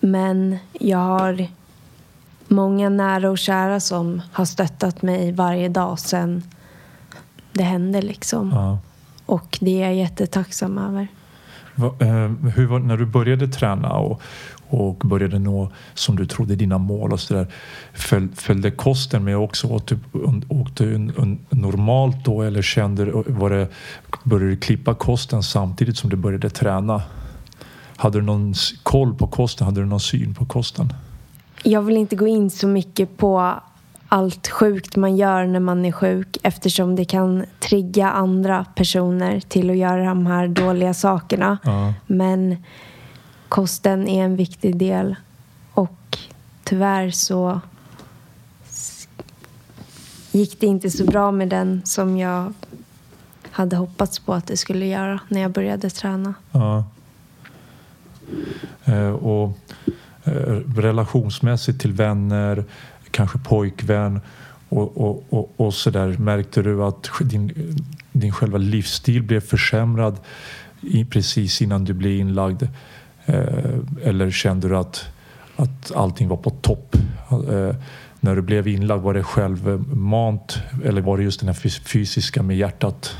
Men 0.00 0.58
jag 0.72 0.98
har 0.98 1.46
många 2.48 2.88
nära 2.88 3.30
och 3.30 3.38
kära 3.38 3.80
som 3.80 4.22
har 4.32 4.44
stöttat 4.44 5.02
mig 5.02 5.32
varje 5.32 5.68
dag 5.68 5.98
sedan 5.98 6.42
det 7.58 7.64
hände 7.64 8.02
liksom. 8.02 8.50
Ja. 8.54 8.78
Och 9.26 9.58
det 9.60 9.82
är 9.82 9.86
jag 9.86 9.94
jättetacksam 9.94 10.78
över. 10.78 11.08
Va, 11.74 11.94
eh, 12.00 12.30
hur 12.54 12.66
var, 12.66 12.78
när 12.78 12.96
du 12.96 13.06
började 13.06 13.48
träna 13.48 13.92
och, 13.92 14.22
och 14.68 14.94
började 14.94 15.38
nå 15.38 15.72
som 15.94 16.16
du 16.16 16.26
trodde 16.26 16.56
dina 16.56 16.78
mål 16.78 17.12
och 17.12 17.20
sådär. 17.20 17.46
Föl, 17.92 18.28
följde 18.28 18.70
kosten 18.70 19.24
med 19.24 19.36
också? 19.36 19.66
Åt 19.66 19.86
du, 19.86 19.98
åkte 20.48 20.84
du 20.84 20.98
normalt 21.50 22.24
då 22.24 22.42
eller 22.42 22.62
kände 22.62 23.04
var 23.26 23.50
det, 23.50 23.68
började 24.24 24.50
du 24.50 24.56
klippa 24.56 24.94
kosten 24.94 25.42
samtidigt 25.42 25.98
som 25.98 26.10
du 26.10 26.16
började 26.16 26.50
träna? 26.50 27.02
Hade 27.96 28.18
du 28.18 28.22
någon 28.22 28.54
koll 28.82 29.14
på 29.14 29.26
kosten? 29.26 29.64
Hade 29.64 29.80
du 29.80 29.86
någon 29.86 30.00
syn 30.00 30.34
på 30.34 30.46
kosten? 30.46 30.92
Jag 31.62 31.82
vill 31.82 31.96
inte 31.96 32.16
gå 32.16 32.26
in 32.26 32.50
så 32.50 32.68
mycket 32.68 33.16
på 33.16 33.54
allt 34.08 34.48
sjukt 34.48 34.96
man 34.96 35.16
gör 35.16 35.46
när 35.46 35.60
man 35.60 35.84
är 35.84 35.92
sjuk 35.92 36.38
eftersom 36.42 36.96
det 36.96 37.04
kan 37.04 37.44
trigga 37.58 38.10
andra 38.10 38.64
personer 38.74 39.40
till 39.40 39.70
att 39.70 39.76
göra 39.76 40.04
de 40.04 40.26
här 40.26 40.48
dåliga 40.48 40.94
sakerna. 40.94 41.58
Ja. 41.62 41.94
Men 42.06 42.56
kosten 43.48 44.08
är 44.08 44.24
en 44.24 44.36
viktig 44.36 44.76
del 44.76 45.16
och 45.74 46.18
tyvärr 46.64 47.10
så 47.10 47.60
gick 50.32 50.60
det 50.60 50.66
inte 50.66 50.90
så 50.90 51.04
bra 51.04 51.30
med 51.30 51.48
den 51.48 51.82
som 51.84 52.18
jag 52.18 52.52
hade 53.50 53.76
hoppats 53.76 54.18
på 54.18 54.34
att 54.34 54.46
det 54.46 54.56
skulle 54.56 54.86
göra 54.86 55.20
när 55.28 55.40
jag 55.40 55.50
började 55.50 55.90
träna. 55.90 56.34
Ja. 56.52 56.84
Eh, 58.84 59.10
och 59.10 59.58
eh, 60.24 60.32
relationsmässigt 60.76 61.80
till 61.80 61.92
vänner, 61.92 62.64
kanske 63.10 63.38
pojkvän 63.38 64.20
och, 64.68 64.96
och, 64.96 65.24
och, 65.30 65.52
och 65.56 65.74
så 65.74 65.90
där. 65.90 66.18
Märkte 66.18 66.62
du 66.62 66.84
att 66.84 67.10
din, 67.20 67.52
din 68.12 68.32
själva 68.32 68.58
livsstil 68.58 69.22
blev 69.22 69.40
försämrad 69.40 70.16
i, 70.80 71.04
precis 71.04 71.62
innan 71.62 71.84
du 71.84 71.92
blev 71.92 72.12
inlagd? 72.12 72.62
Eh, 73.26 73.78
eller 74.02 74.30
kände 74.30 74.68
du 74.68 74.76
att, 74.76 75.04
att 75.56 75.92
allting 75.96 76.28
var 76.28 76.36
på 76.36 76.50
topp? 76.50 76.96
Eh, 77.30 77.76
när 78.20 78.36
du 78.36 78.42
blev 78.42 78.68
inlagd, 78.68 79.02
var 79.02 79.14
det 79.14 79.22
självmant 79.22 80.58
eller 80.84 81.00
var 81.00 81.16
det 81.16 81.22
just 81.22 81.40
den 81.40 81.48
här 81.48 81.84
fysiska 81.84 82.42
med 82.42 82.56
hjärtat? 82.56 83.16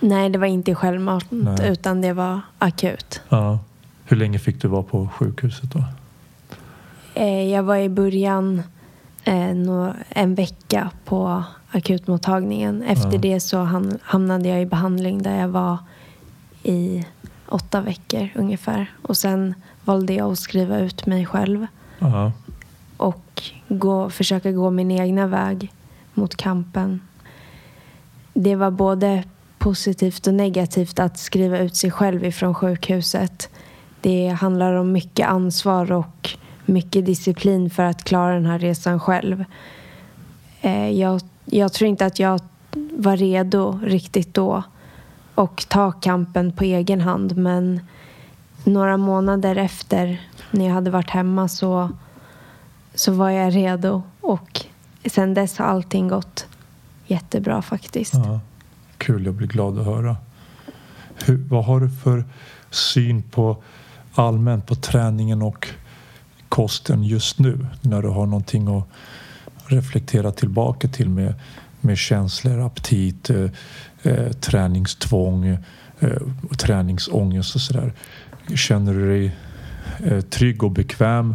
Nej, 0.00 0.30
det 0.30 0.38
var 0.38 0.46
inte 0.46 0.74
självmant 0.74 1.26
Nej. 1.30 1.70
utan 1.70 2.00
det 2.00 2.12
var 2.12 2.40
akut. 2.58 3.20
Ja. 3.28 3.58
Hur 4.04 4.16
länge 4.16 4.38
fick 4.38 4.62
du 4.62 4.68
vara 4.68 4.82
på 4.82 5.08
sjukhuset 5.08 5.72
då? 5.72 5.84
Eh, 7.14 7.50
jag 7.52 7.62
var 7.62 7.76
i 7.76 7.88
början 7.88 8.62
eh, 9.24 9.50
en 10.08 10.34
vecka 10.34 10.90
på 11.04 11.42
akutmottagningen. 11.70 12.82
Efter 12.82 13.12
Ja. 13.12 13.18
det 13.18 13.40
så 13.40 13.58
hamnade 14.02 14.48
jag 14.48 14.62
i 14.62 14.66
behandling 14.66 15.22
där 15.22 15.40
jag 15.40 15.48
var 15.48 15.78
i 16.62 17.04
åtta 17.48 17.80
veckor 17.80 18.28
ungefär. 18.34 18.92
Och 19.02 19.16
sen 19.16 19.54
valde 19.84 20.14
jag 20.14 20.32
att 20.32 20.38
skriva 20.38 20.78
ut 20.78 21.06
mig 21.06 21.26
själv 21.26 21.66
Ja. 21.98 22.32
och 22.96 23.42
gå, 23.68 24.10
försöka 24.10 24.52
gå 24.52 24.70
min 24.70 24.90
egna 24.90 25.26
väg 25.26 25.72
mot 26.14 26.36
kampen. 26.36 27.00
Det 28.34 28.56
var 28.56 28.70
både 28.70 29.24
positivt 29.58 30.26
och 30.26 30.34
negativt 30.34 30.98
att 30.98 31.18
skriva 31.18 31.58
ut 31.58 31.76
sig 31.76 31.90
själv 31.90 32.24
ifrån 32.24 32.54
sjukhuset. 32.54 33.48
Det 34.00 34.28
handlar 34.28 34.72
om 34.74 34.92
mycket 34.92 35.28
ansvar 35.28 35.92
och 35.92 36.30
mycket 36.66 37.06
disciplin 37.06 37.70
för 37.70 37.82
att 37.82 38.04
klara 38.04 38.34
den 38.34 38.46
här 38.46 38.58
resan 38.58 39.00
själv. 39.00 39.44
Eh, 40.60 40.90
jag, 40.90 41.20
jag 41.44 41.72
tror 41.72 41.88
inte 41.88 42.06
att 42.06 42.18
jag 42.18 42.40
var 42.96 43.16
redo 43.16 43.78
riktigt 43.82 44.34
då 44.34 44.62
och 45.34 45.64
ta 45.68 45.92
kampen 45.92 46.52
på 46.52 46.64
egen 46.64 47.00
hand 47.00 47.36
men 47.36 47.80
några 48.64 48.96
månader 48.96 49.56
efter 49.56 50.20
när 50.50 50.66
jag 50.66 50.74
hade 50.74 50.90
varit 50.90 51.10
hemma 51.10 51.48
så 51.48 51.90
så 52.94 53.12
var 53.12 53.30
jag 53.30 53.56
redo 53.56 54.02
och 54.20 54.60
sen 55.06 55.34
dess 55.34 55.58
har 55.58 55.66
allting 55.66 56.08
gått 56.08 56.46
jättebra 57.06 57.62
faktiskt. 57.62 58.14
Ja. 58.14 58.40
Kul, 58.98 59.24
jag 59.24 59.34
blir 59.34 59.48
glad 59.48 59.78
att 59.78 59.86
höra. 59.86 60.16
Hur, 61.24 61.36
vad 61.36 61.64
har 61.64 61.80
du 61.80 61.90
för 61.90 62.24
syn 62.70 63.22
på 63.22 63.62
allmänt 64.14 64.66
på 64.66 64.74
träningen 64.74 65.42
och 65.42 65.68
kosten 66.54 67.04
just 67.04 67.38
nu 67.38 67.66
när 67.80 68.02
du 68.02 68.08
har 68.08 68.26
någonting 68.26 68.76
att 68.76 68.88
reflektera 69.66 70.32
tillbaka 70.32 70.88
till 70.88 71.08
med, 71.08 71.34
med 71.80 71.98
känslor, 71.98 72.66
aptit, 72.66 73.30
eh, 73.30 73.50
eh 74.02 74.30
träningstvång, 74.32 75.46
eh, 76.00 76.22
träningsångest 76.58 77.54
och 77.54 77.60
sådär. 77.60 77.92
Känner 78.56 78.94
du 78.94 79.08
dig 79.08 79.36
eh, 80.04 80.20
trygg 80.20 80.62
och 80.64 80.70
bekväm 80.70 81.34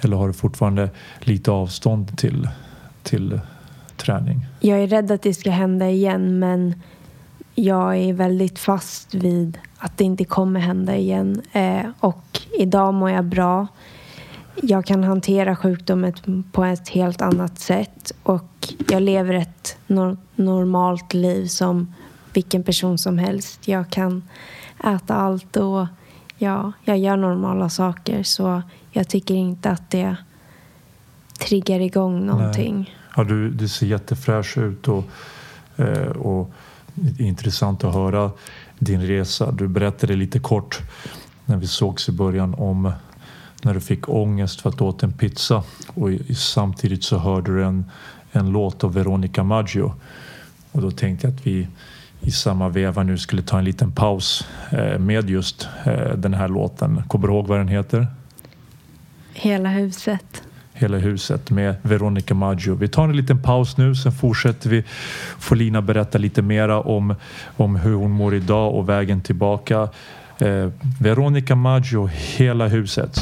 eller 0.00 0.16
har 0.16 0.26
du 0.26 0.32
fortfarande 0.32 0.90
lite 1.20 1.50
avstånd 1.50 2.18
till, 2.18 2.48
till 3.02 3.40
träning? 3.96 4.46
Jag 4.60 4.78
är 4.78 4.86
rädd 4.86 5.10
att 5.10 5.22
det 5.22 5.34
ska 5.34 5.50
hända 5.50 5.90
igen 5.90 6.38
men 6.38 6.82
jag 7.54 7.96
är 7.96 8.12
väldigt 8.12 8.58
fast 8.58 9.14
vid 9.14 9.58
att 9.78 9.98
det 9.98 10.04
inte 10.04 10.24
kommer 10.24 10.60
hända 10.60 10.96
igen. 10.96 11.42
Eh, 11.52 11.86
och 12.00 12.40
idag 12.58 12.94
mår 12.94 13.10
jag 13.10 13.24
bra. 13.24 13.66
Jag 14.62 14.86
kan 14.86 15.04
hantera 15.04 15.56
sjukdomen 15.56 16.44
på 16.52 16.64
ett 16.64 16.88
helt 16.88 17.22
annat 17.22 17.58
sätt 17.58 18.12
och 18.22 18.74
jag 18.88 19.02
lever 19.02 19.34
ett 19.34 19.76
nor- 19.86 20.16
normalt 20.36 21.14
liv 21.14 21.46
som 21.46 21.94
vilken 22.32 22.62
person 22.62 22.98
som 22.98 23.18
helst. 23.18 23.68
Jag 23.68 23.90
kan 23.90 24.22
äta 24.84 25.14
allt 25.14 25.56
och 25.56 25.86
ja, 26.38 26.72
jag 26.84 26.98
gör 26.98 27.16
normala 27.16 27.68
saker 27.68 28.22
så 28.22 28.62
jag 28.90 29.08
tycker 29.08 29.34
inte 29.34 29.70
att 29.70 29.90
det 29.90 30.16
triggar 31.40 31.80
igång 31.80 32.26
någonting. 32.26 32.96
Ja, 33.16 33.24
du, 33.24 33.50
du 33.50 33.68
ser 33.68 33.86
jättefräsch 33.86 34.58
ut 34.58 34.88
och, 34.88 35.04
eh, 35.76 36.08
och 36.08 36.50
intressant 37.18 37.84
att 37.84 37.94
höra 37.94 38.30
din 38.78 39.06
resa. 39.06 39.52
Du 39.52 39.68
berättade 39.68 40.16
lite 40.16 40.38
kort 40.38 40.78
när 41.44 41.56
vi 41.56 41.66
sågs 41.66 42.08
i 42.08 42.12
början 42.12 42.54
om 42.54 42.92
när 43.62 43.74
du 43.74 43.80
fick 43.80 44.08
ångest 44.08 44.60
för 44.60 44.70
att 44.70 44.78
du 44.78 44.84
åt 44.84 45.02
en 45.02 45.12
pizza 45.12 45.62
och 45.94 46.10
samtidigt 46.36 47.04
så 47.04 47.18
hörde 47.18 47.54
du 47.54 47.64
en, 47.64 47.84
en 48.32 48.50
låt 48.50 48.84
av 48.84 48.94
Veronica 48.94 49.42
Maggio 49.42 49.94
och 50.72 50.82
då 50.82 50.90
tänkte 50.90 51.26
jag 51.26 51.34
att 51.34 51.46
vi 51.46 51.68
i 52.20 52.30
samma 52.30 52.68
veva 52.68 53.02
nu 53.02 53.18
skulle 53.18 53.42
ta 53.42 53.58
en 53.58 53.64
liten 53.64 53.92
paus 53.92 54.46
eh, 54.72 54.98
med 54.98 55.30
just 55.30 55.68
eh, 55.84 56.14
den 56.16 56.34
här 56.34 56.48
låten. 56.48 57.02
Kommer 57.08 57.28
du 57.28 57.34
ihåg 57.34 57.46
vad 57.46 57.58
den 57.58 57.68
heter? 57.68 58.06
Hela 59.32 59.68
huset. 59.68 60.42
Hela 60.72 60.96
huset 60.98 61.50
med 61.50 61.74
Veronica 61.82 62.34
Maggio. 62.34 62.74
Vi 62.74 62.88
tar 62.88 63.04
en 63.04 63.16
liten 63.16 63.42
paus 63.42 63.76
nu, 63.76 63.94
sen 63.94 64.12
fortsätter 64.12 64.70
vi. 64.70 64.84
Får 65.38 65.56
Lina 65.56 65.82
berätta 65.82 66.18
lite 66.18 66.42
mera 66.42 66.80
om, 66.80 67.14
om 67.56 67.76
hur 67.76 67.94
hon 67.94 68.10
mår 68.10 68.34
idag 68.34 68.74
och 68.74 68.88
vägen 68.88 69.20
tillbaka. 69.20 69.88
Eh, 70.38 70.68
Veronica 71.00 71.54
Maggio, 71.54 72.06
Hela 72.06 72.68
huset. 72.68 73.20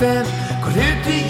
Går 0.00 0.70
ut 0.70 1.06
igenom 1.06 1.29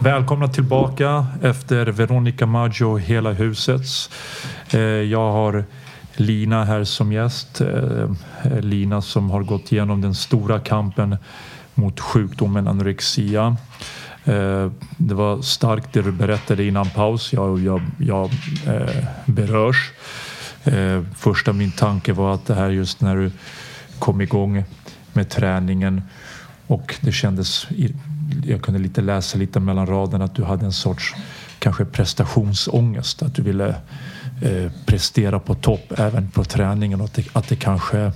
Välkomna 0.00 0.48
tillbaka 0.48 1.26
efter 1.42 1.86
Veronica 1.86 2.46
Maggio 2.46 2.96
Hela 2.96 3.32
husets. 3.32 4.10
Eh, 4.70 4.80
jag 4.80 5.32
har 5.32 5.64
Lina 6.16 6.64
här 6.64 6.84
som 6.84 7.12
gäst. 7.12 7.60
Eh, 7.60 8.02
eh, 8.44 8.60
Lina 8.60 9.02
som 9.02 9.30
har 9.30 9.42
gått 9.42 9.72
igenom 9.72 10.00
den 10.00 10.14
stora 10.14 10.60
kampen 10.60 11.16
mot 11.74 12.00
sjukdomen 12.00 12.68
anorexia. 12.68 13.56
Det 14.96 15.14
var 15.14 15.42
starkt 15.42 15.92
det 15.92 16.02
du 16.02 16.12
berättade 16.12 16.64
innan 16.64 16.90
paus. 16.90 17.32
Jag, 17.32 17.58
jag, 17.60 17.80
jag 17.98 18.30
berörs. 19.26 19.92
Första 21.14 21.52
min 21.52 21.72
tanke 21.72 22.12
var 22.12 22.34
att 22.34 22.46
det 22.46 22.54
här 22.54 22.70
just 22.70 23.00
när 23.00 23.16
du 23.16 23.30
kom 23.98 24.20
igång 24.20 24.64
med 25.12 25.28
träningen 25.28 26.02
och 26.66 26.94
det 27.00 27.12
kändes, 27.12 27.66
jag 28.44 28.62
kunde 28.62 28.80
lite 28.80 29.00
läsa 29.00 29.38
lite 29.38 29.60
mellan 29.60 29.86
raderna 29.86 30.24
att 30.24 30.34
du 30.34 30.44
hade 30.44 30.64
en 30.64 30.72
sorts 30.72 31.14
kanske 31.58 31.84
prestationsångest. 31.84 33.22
Att 33.22 33.34
du 33.34 33.42
ville 33.42 33.68
eh, 34.42 34.72
prestera 34.86 35.38
på 35.38 35.54
topp 35.54 35.92
även 35.98 36.30
på 36.30 36.44
träningen 36.44 37.00
och 37.00 37.04
att 37.04 37.14
det, 37.14 37.24
att 37.32 37.48
det 37.48 37.56
kanske 37.56 38.12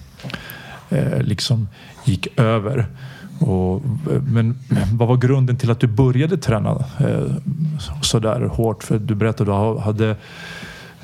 eh, 0.91 1.23
liksom 1.23 1.69
gick 2.05 2.39
över. 2.41 2.87
Och, 3.41 3.77
eh, 4.11 4.23
men 4.23 4.59
vad 4.93 5.09
var 5.09 5.17
grunden 5.17 5.57
till 5.57 5.71
att 5.71 5.81
du 5.81 5.87
började 5.87 6.37
träna 6.37 6.71
eh, 7.01 7.35
sådär 8.03 8.41
hårt? 8.41 8.85
För 8.85 8.99
du 8.99 9.15
berättade 9.15 9.53
att 9.53 9.77
du 9.77 9.81
hade 9.81 10.17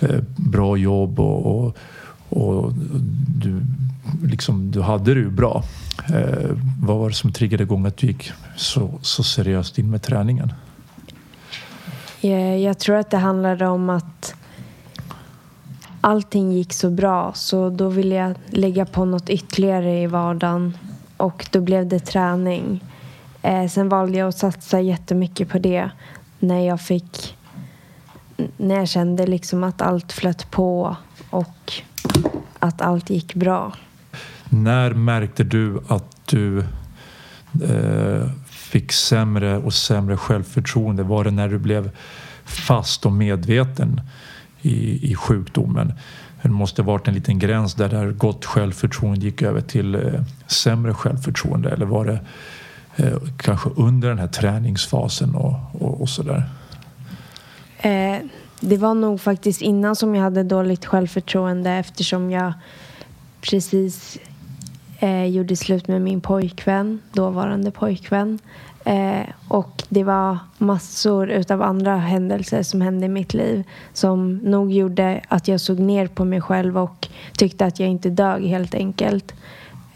eh, 0.00 0.20
bra 0.36 0.76
jobb 0.76 1.20
och, 1.20 1.66
och, 1.66 1.76
och 2.28 2.72
du, 3.42 3.62
liksom, 4.22 4.70
du 4.70 4.82
hade 4.82 5.14
det 5.14 5.20
ju 5.20 5.30
bra. 5.30 5.64
Eh, 6.14 6.50
vad 6.82 6.96
var 6.96 7.08
det 7.08 7.14
som 7.14 7.32
triggade 7.32 7.62
igång 7.62 7.86
att 7.86 7.96
du 7.96 8.06
gick 8.06 8.32
så, 8.56 8.90
så 9.02 9.22
seriöst 9.22 9.78
in 9.78 9.90
med 9.90 10.02
träningen? 10.02 10.52
Eh, 12.20 12.56
jag 12.56 12.78
tror 12.78 12.96
att 12.96 13.10
det 13.10 13.18
handlade 13.18 13.66
om 13.66 13.90
att 13.90 14.34
allting 16.00 16.52
gick 16.52 16.72
så 16.72 16.90
bra 16.90 17.32
så 17.34 17.70
då 17.70 17.88
ville 17.88 18.14
jag 18.14 18.34
lägga 18.50 18.86
på 18.86 19.04
något 19.04 19.30
ytterligare 19.30 20.02
i 20.02 20.06
vardagen 20.06 20.78
och 21.16 21.46
då 21.52 21.60
blev 21.60 21.88
det 21.88 21.98
träning. 21.98 22.84
Eh, 23.42 23.68
sen 23.68 23.88
valde 23.88 24.18
jag 24.18 24.28
att 24.28 24.38
satsa 24.38 24.80
jättemycket 24.80 25.48
på 25.48 25.58
det 25.58 25.90
när 26.38 26.60
jag 26.60 26.80
fick 26.80 27.36
när 28.56 28.74
jag 28.74 28.88
kände 28.88 29.26
liksom 29.26 29.64
att 29.64 29.82
allt 29.82 30.12
flöt 30.12 30.50
på 30.50 30.96
och 31.30 31.72
att 32.66 32.80
allt 32.80 33.10
gick 33.10 33.34
bra. 33.34 33.72
När 34.48 34.94
märkte 34.94 35.44
du 35.44 35.80
att 35.88 36.16
du 36.26 36.58
eh, 37.68 38.28
fick 38.46 38.92
sämre 38.92 39.56
och 39.56 39.74
sämre 39.74 40.16
självförtroende? 40.16 41.02
Var 41.02 41.24
det 41.24 41.30
när 41.30 41.48
du 41.48 41.58
blev 41.58 41.90
fast 42.44 43.06
och 43.06 43.12
medveten 43.12 44.00
i, 44.62 45.10
i 45.10 45.14
sjukdomen? 45.14 45.92
Det 46.42 46.48
måste 46.48 46.82
ha 46.82 46.86
varit 46.86 47.08
en 47.08 47.14
liten 47.14 47.38
gräns 47.38 47.74
där, 47.74 47.88
där 47.88 48.12
gott 48.12 48.44
självförtroende 48.44 49.24
gick 49.24 49.42
över 49.42 49.60
till 49.60 49.94
eh, 49.94 50.22
sämre 50.46 50.94
självförtroende. 50.94 51.70
Eller 51.70 51.86
var 51.86 52.04
det 52.04 52.20
eh, 52.96 53.18
kanske 53.36 53.70
under 53.76 54.08
den 54.08 54.18
här 54.18 54.28
träningsfasen 54.28 55.34
och, 55.34 55.58
och, 55.72 56.00
och 56.00 56.08
sådär? 56.08 56.42
Det 58.68 58.76
var 58.76 58.94
nog 58.94 59.20
faktiskt 59.20 59.62
innan 59.62 59.96
som 59.96 60.14
jag 60.14 60.22
hade 60.22 60.42
dåligt 60.42 60.84
självförtroende 60.86 61.70
eftersom 61.70 62.30
jag 62.30 62.52
precis 63.40 64.18
eh, 64.98 65.24
gjorde 65.24 65.56
slut 65.56 65.88
med 65.88 66.02
min 66.02 66.20
pojkvän, 66.20 67.00
dåvarande 67.12 67.70
pojkvän. 67.70 68.38
Eh, 68.84 69.26
och 69.48 69.82
det 69.88 70.04
var 70.04 70.38
massor 70.58 71.30
utav 71.30 71.62
andra 71.62 71.96
händelser 71.96 72.62
som 72.62 72.80
hände 72.80 73.06
i 73.06 73.08
mitt 73.08 73.34
liv 73.34 73.64
som 73.92 74.36
nog 74.36 74.72
gjorde 74.72 75.20
att 75.28 75.48
jag 75.48 75.60
såg 75.60 75.78
ner 75.78 76.06
på 76.06 76.24
mig 76.24 76.40
själv 76.40 76.78
och 76.78 77.08
tyckte 77.38 77.66
att 77.66 77.80
jag 77.80 77.88
inte 77.88 78.10
dög 78.10 78.44
helt 78.44 78.74
enkelt. 78.74 79.34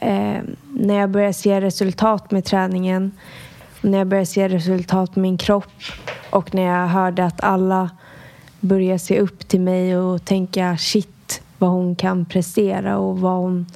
Eh, 0.00 0.38
när 0.68 0.94
jag 0.94 1.10
började 1.10 1.32
se 1.32 1.60
resultat 1.60 2.30
med 2.30 2.44
träningen 2.44 3.12
när 3.80 3.98
jag 3.98 4.06
började 4.06 4.26
se 4.26 4.48
resultat 4.48 5.16
med 5.16 5.22
min 5.22 5.38
kropp 5.38 5.72
och 6.30 6.54
när 6.54 6.62
jag 6.62 6.88
hörde 6.88 7.24
att 7.24 7.40
alla 7.40 7.90
börja 8.60 8.98
se 8.98 9.20
upp 9.20 9.48
till 9.48 9.60
mig 9.60 9.96
och 9.96 10.24
tänka 10.24 10.76
shit 10.76 11.42
vad 11.58 11.70
hon 11.70 11.96
kan 11.96 12.24
prestera 12.24 12.98
och 12.98 13.20
vad 13.20 13.38
hon, 13.38 13.66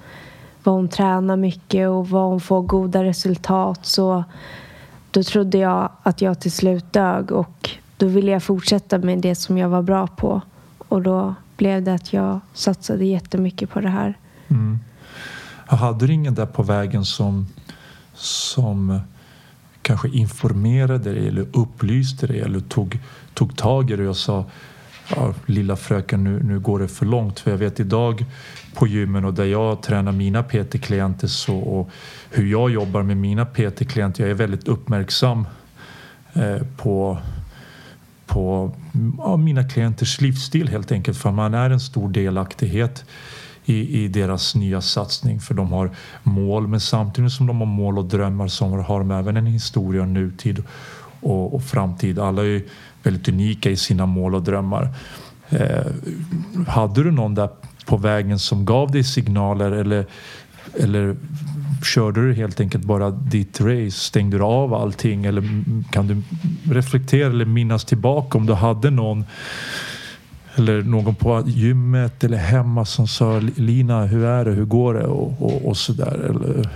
vad 0.63 0.75
hon 0.75 0.89
tränar 0.89 1.37
mycket 1.37 1.89
och 1.89 2.09
vad 2.09 2.29
hon 2.31 2.41
får 2.41 2.63
goda 2.63 3.05
resultat 3.05 3.87
så 3.87 4.25
då 5.11 5.23
trodde 5.23 5.59
jag 5.59 5.91
att 6.03 6.21
jag 6.23 6.41
till 6.41 6.53
slut 6.53 6.93
dög 6.93 7.33
och 7.33 7.71
då 7.97 8.07
ville 8.07 8.31
jag 8.31 8.43
fortsätta 8.43 8.99
med 8.99 9.19
det 9.19 9.35
som 9.35 9.59
jag 9.59 9.69
var 9.69 9.83
bra 9.83 10.07
på 10.07 10.43
och 10.79 11.03
då 11.03 11.35
blev 11.57 11.83
det 11.83 11.95
att 11.95 12.13
jag 12.13 12.41
satsade 12.55 13.05
jättemycket 13.05 13.71
på 13.71 13.81
det 13.81 13.89
här. 13.89 14.19
Mm. 14.49 14.79
hade 15.67 16.07
du 16.07 16.13
ingen 16.13 16.35
där 16.35 16.47
på 16.47 16.63
vägen 16.63 17.05
som, 17.05 17.47
som 18.15 19.01
kanske 19.83 20.09
informerade 20.09 21.13
dig 21.13 21.29
eller 21.29 21.47
upplyste 21.53 22.27
dig 22.27 22.41
eller 22.41 22.61
tog, 22.61 22.99
tog 23.35 23.57
tag 23.57 23.91
i 23.91 23.97
dig 23.97 24.09
och 24.09 24.17
sa 24.17 24.45
ja, 25.09 25.35
lilla 25.47 25.77
fröken 25.77 26.25
nu, 26.25 26.43
nu 26.43 26.61
går 26.61 26.79
det 26.79 26.89
för 26.89 27.07
långt. 27.07 27.41
För 27.41 27.51
jag 27.51 27.59
vet 27.59 27.81
idag 27.81 28.25
på 28.75 28.87
gymmen 28.87 29.25
och 29.25 29.35
där 29.35 29.45
jag 29.45 29.83
tränar 29.83 30.13
mina 30.13 30.43
PT-klienter 30.43 31.27
så, 31.27 31.57
och 31.57 31.91
hur 32.31 32.47
jag 32.47 32.71
jobbar 32.71 33.03
med 33.03 33.17
mina 33.17 33.47
PT-klienter. 33.47 34.23
Jag 34.23 34.31
är 34.31 34.35
väldigt 34.35 34.69
uppmärksam 34.69 35.47
eh, 36.33 36.63
på 36.77 37.19
på 38.27 38.75
ja, 39.19 39.37
mina 39.37 39.69
klienters 39.69 40.21
livsstil 40.21 40.69
helt 40.69 40.93
enkelt 40.93 41.19
för 41.19 41.31
man 41.31 41.55
är 41.55 41.71
en 41.71 41.81
stor 41.81 42.09
delaktighet 42.09 43.05
i, 43.65 44.05
i 44.05 44.09
deras 44.09 44.55
nya 44.55 44.81
satsning 44.81 45.41
för 45.41 45.55
de 45.55 45.73
har 45.73 45.91
mål 46.23 46.69
men 46.69 46.81
samtidigt 46.81 47.33
som 47.33 47.47
de 47.47 47.59
har 47.59 47.67
mål 47.67 47.99
och 47.99 48.05
drömmar 48.05 48.49
så 48.49 48.67
har 48.67 48.99
de 48.99 49.11
även 49.11 49.37
en 49.37 49.47
historia, 49.47 50.05
nutid 50.05 50.65
och, 51.21 51.55
och 51.55 51.65
framtid. 51.65 52.19
Alla 52.19 52.45
är 52.45 52.63
väldigt 53.05 53.29
unika 53.29 53.71
i 53.71 53.77
sina 53.77 54.07
mål 54.07 54.35
och 54.35 54.43
drömmar. 54.43 54.89
Eh, 55.49 55.87
hade 56.69 57.03
du 57.03 57.11
någon 57.11 57.35
där 57.35 57.49
på 57.87 57.97
vägen 57.97 58.39
som 58.39 58.65
gav 58.65 58.91
dig 58.91 59.05
signaler 59.05 59.73
eller, 59.73 60.07
eller 60.81 61.17
körde 61.85 62.27
du 62.27 62.35
helt 62.35 62.61
enkelt 62.61 62.85
bara 62.85 63.11
ditt 63.11 63.61
race? 63.61 63.91
Stängde 63.91 64.39
du 64.39 64.45
av 64.45 64.75
allting 64.75 65.25
eller 65.25 65.65
kan 65.91 66.07
du 66.07 66.23
reflektera 66.75 67.27
eller 67.31 67.45
minnas 67.45 67.85
tillbaka 67.85 68.39
om 68.39 68.47
du 68.47 68.53
hade 68.53 68.91
någon 68.91 69.25
eller 70.57 70.83
någon 70.83 71.15
på 71.15 71.43
gymmet 71.47 72.25
eller 72.25 72.39
hemma 72.39 72.85
som 72.85 73.07
sa 73.07 73.41
Lina, 73.57 74.07
hur 74.07 74.25
är 74.25 74.45
det, 74.45 74.51
hur 74.51 74.65
går 74.65 74.95
det 74.95 75.07
och, 75.07 75.43
och, 75.43 75.69
och 75.69 75.77
sådär? 75.77 76.31
Eller 76.31 76.71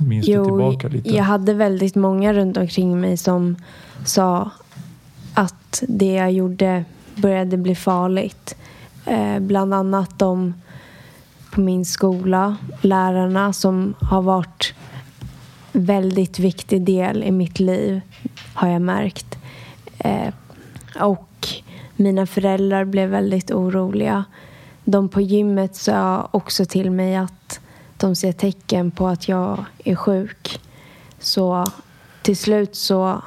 minns 0.00 0.28
jo, 0.28 0.44
du 0.44 0.48
tillbaka 0.48 0.88
lite? 0.88 1.16
Jag 1.16 1.24
hade 1.24 1.54
väldigt 1.54 1.94
många 1.94 2.32
runt 2.32 2.56
omkring 2.56 3.00
mig 3.00 3.16
som 3.16 3.56
sa 4.04 4.50
att 5.34 5.82
det 5.88 6.12
jag 6.12 6.32
gjorde 6.32 6.84
började 7.14 7.56
bli 7.56 7.74
farligt. 7.74 8.56
Eh, 9.06 9.38
bland 9.38 9.74
annat 9.74 10.18
de 10.18 10.54
på 11.50 11.60
min 11.60 11.84
skola, 11.84 12.56
lärarna 12.80 13.52
som 13.52 13.94
har 14.00 14.22
varit 14.22 14.74
väldigt 15.72 16.38
viktig 16.38 16.82
del 16.82 17.24
i 17.24 17.30
mitt 17.30 17.60
liv 17.60 18.00
har 18.54 18.68
jag 18.68 18.82
märkt. 18.82 19.38
Eh, 19.98 20.34
och 21.00 21.48
mina 21.96 22.26
föräldrar 22.26 22.84
blev 22.84 23.08
väldigt 23.10 23.50
oroliga. 23.50 24.24
De 24.84 25.08
på 25.08 25.20
gymmet 25.20 25.76
sa 25.76 26.28
också 26.30 26.64
till 26.64 26.90
mig 26.90 27.16
att 27.16 27.60
de 27.96 28.16
ser 28.16 28.32
tecken 28.32 28.90
på 28.90 29.08
att 29.08 29.28
jag 29.28 29.64
är 29.84 29.94
sjuk. 29.94 30.60
Så 31.18 31.66
till 32.22 32.36
slut 32.36 32.76
så 32.76 33.22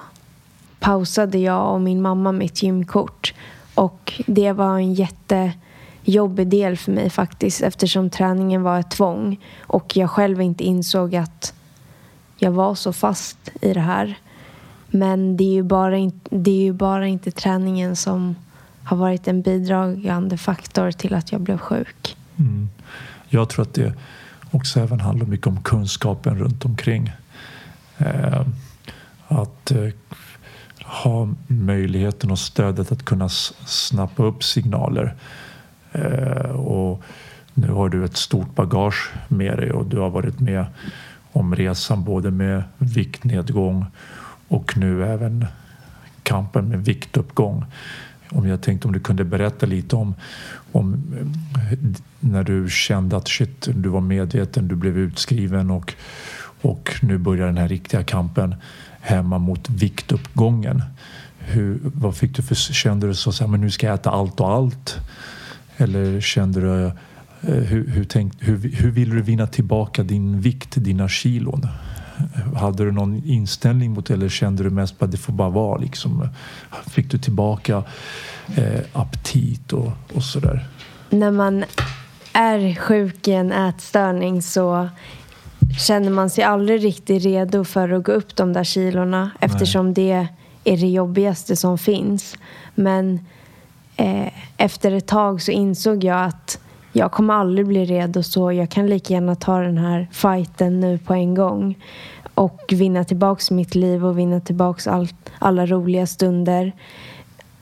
pausade 0.79 1.37
jag 1.37 1.73
och 1.73 1.81
min 1.81 2.01
mamma 2.01 2.31
mitt 2.31 2.63
gymkort. 2.63 3.33
Och 3.75 4.21
det 4.27 4.51
var 4.51 4.77
en 4.77 4.93
jättejobbig 4.93 6.47
del 6.47 6.77
för 6.77 6.91
mig 6.91 7.09
faktiskt 7.09 7.61
eftersom 7.61 8.09
träningen 8.09 8.63
var 8.63 8.79
ett 8.79 8.91
tvång 8.91 9.39
och 9.59 9.97
jag 9.97 10.09
själv 10.09 10.41
inte 10.41 10.63
insåg 10.63 11.15
att 11.15 11.53
jag 12.37 12.51
var 12.51 12.75
så 12.75 12.93
fast 12.93 13.51
i 13.61 13.73
det 13.73 13.79
här. 13.79 14.17
Men 14.87 15.37
det 15.37 15.43
är 15.43 15.53
ju 15.53 15.63
bara, 15.63 15.97
in, 15.97 16.19
det 16.29 16.51
är 16.51 16.63
ju 16.63 16.73
bara 16.73 17.07
inte 17.07 17.31
träningen 17.31 17.95
som 17.95 18.35
har 18.83 18.97
varit 18.97 19.27
en 19.27 19.41
bidragande 19.41 20.37
faktor 20.37 20.91
till 20.91 21.13
att 21.13 21.31
jag 21.31 21.41
blev 21.41 21.57
sjuk. 21.57 22.17
Mm. 22.37 22.69
Jag 23.29 23.49
tror 23.49 23.63
att 23.63 23.73
det 23.73 23.93
också 24.51 24.79
även 24.79 24.99
handlar 24.99 25.25
mycket 25.25 25.47
om 25.47 25.63
kunskapen 25.63 26.39
runt 26.39 26.65
omkring. 26.65 27.11
Eh, 27.97 28.41
att 29.27 29.71
eh, 29.71 29.89
ha 31.03 31.27
möjligheten 31.47 32.31
och 32.31 32.39
stödet 32.39 32.91
att 32.91 33.05
kunna 33.05 33.29
snappa 33.29 34.23
upp 34.23 34.43
signaler. 34.43 35.15
Eh, 35.91 36.51
och 36.51 37.03
nu 37.53 37.67
har 37.71 37.89
du 37.89 38.05
ett 38.05 38.17
stort 38.17 38.55
bagage 38.55 39.13
med 39.27 39.57
dig 39.57 39.71
och 39.71 39.85
du 39.85 39.99
har 39.99 40.09
varit 40.09 40.39
med 40.39 40.65
om 41.31 41.55
resan 41.55 42.03
både 42.03 42.31
med 42.31 42.63
viktnedgång 42.77 43.85
och 44.47 44.77
nu 44.77 45.05
även 45.05 45.45
kampen 46.23 46.69
med 46.69 46.85
viktuppgång. 46.85 47.65
Om 48.29 48.47
jag 48.47 48.61
tänkte 48.61 48.87
om 48.87 48.93
du 48.93 48.99
kunde 48.99 49.23
berätta 49.23 49.65
lite 49.65 49.95
om, 49.95 50.15
om 50.71 51.03
eh, 51.71 51.77
när 52.19 52.43
du 52.43 52.69
kände 52.69 53.17
att 53.17 53.27
shit, 53.27 53.67
du 53.75 53.89
var 53.89 54.01
medveten, 54.01 54.67
du 54.67 54.75
blev 54.75 54.97
utskriven 54.97 55.71
och, 55.71 55.93
och 56.61 56.91
nu 57.01 57.17
börjar 57.17 57.45
den 57.45 57.57
här 57.57 57.67
riktiga 57.67 58.03
kampen 58.03 58.55
hemma 59.05 59.37
mot 59.37 59.69
viktuppgången. 59.69 60.81
Hur, 61.39 61.79
vad 61.83 62.15
fick 62.17 62.35
du 62.35 62.41
för, 62.41 62.55
kände 62.55 63.07
du 63.07 63.13
så, 63.13 63.31
här, 63.31 63.47
men 63.47 63.61
nu 63.61 63.71
ska 63.71 63.87
jag 63.87 63.95
äta 63.95 64.09
allt 64.09 64.39
och 64.39 64.51
allt? 64.51 64.95
Eller 65.77 66.21
kände 66.21 66.61
du, 66.61 66.85
eh, 66.85 66.93
hur, 67.41 67.87
hur, 67.87 68.03
tänk, 68.03 68.33
hur, 68.39 68.71
hur 68.75 68.91
ville 68.91 69.15
du 69.15 69.21
vinna 69.21 69.47
tillbaka 69.47 70.03
din 70.03 70.41
vikt, 70.41 70.75
dina 70.75 71.09
kilon? 71.09 71.67
Hade 72.55 72.85
du 72.85 72.91
någon 72.91 73.23
inställning 73.25 73.91
mot 73.91 74.05
det 74.05 74.13
eller 74.13 74.29
kände 74.29 74.63
du 74.63 74.69
mest 74.69 75.03
att 75.03 75.11
det 75.11 75.17
får 75.17 75.33
bara 75.33 75.49
vara 75.49 75.77
liksom? 75.77 76.29
Fick 76.87 77.11
du 77.11 77.17
tillbaka 77.17 77.83
eh, 78.55 78.81
aptit 78.93 79.73
och, 79.73 79.91
och 80.13 80.23
sådär? 80.23 80.67
När 81.09 81.31
man 81.31 81.65
är 82.33 82.75
sjuk 82.75 83.27
i 83.27 83.31
en 83.31 83.51
ätstörning 83.51 84.41
så 84.41 84.89
känner 85.77 86.09
man 86.09 86.29
sig 86.29 86.43
aldrig 86.43 86.83
riktigt 86.83 87.23
redo 87.23 87.63
för 87.63 87.89
att 87.89 88.03
gå 88.03 88.11
upp 88.11 88.35
de 88.35 88.53
där 88.53 88.63
kilorna 88.63 89.31
eftersom 89.39 89.93
det 89.93 90.27
är 90.63 90.77
det 90.77 90.87
jobbigaste 90.87 91.55
som 91.55 91.77
finns. 91.77 92.37
Men 92.75 93.19
eh, 93.95 94.27
efter 94.57 94.91
ett 94.91 95.07
tag 95.07 95.41
så 95.41 95.51
insåg 95.51 96.03
jag 96.03 96.23
att 96.25 96.59
jag 96.91 97.11
kommer 97.11 97.33
aldrig 97.33 97.67
bli 97.67 97.85
redo 97.85 98.23
så 98.23 98.51
jag 98.51 98.69
kan 98.69 98.87
lika 98.87 99.13
gärna 99.13 99.35
ta 99.35 99.59
den 99.59 99.77
här 99.77 100.07
fighten 100.11 100.79
nu 100.79 100.97
på 100.97 101.13
en 101.13 101.35
gång 101.35 101.77
och 102.35 102.61
vinna 102.71 103.03
tillbaks 103.03 103.51
mitt 103.51 103.75
liv 103.75 104.05
och 104.05 104.19
vinna 104.19 104.39
tillbaks 104.39 104.87
all, 104.87 105.07
alla 105.39 105.65
roliga 105.65 106.07
stunder. 106.07 106.71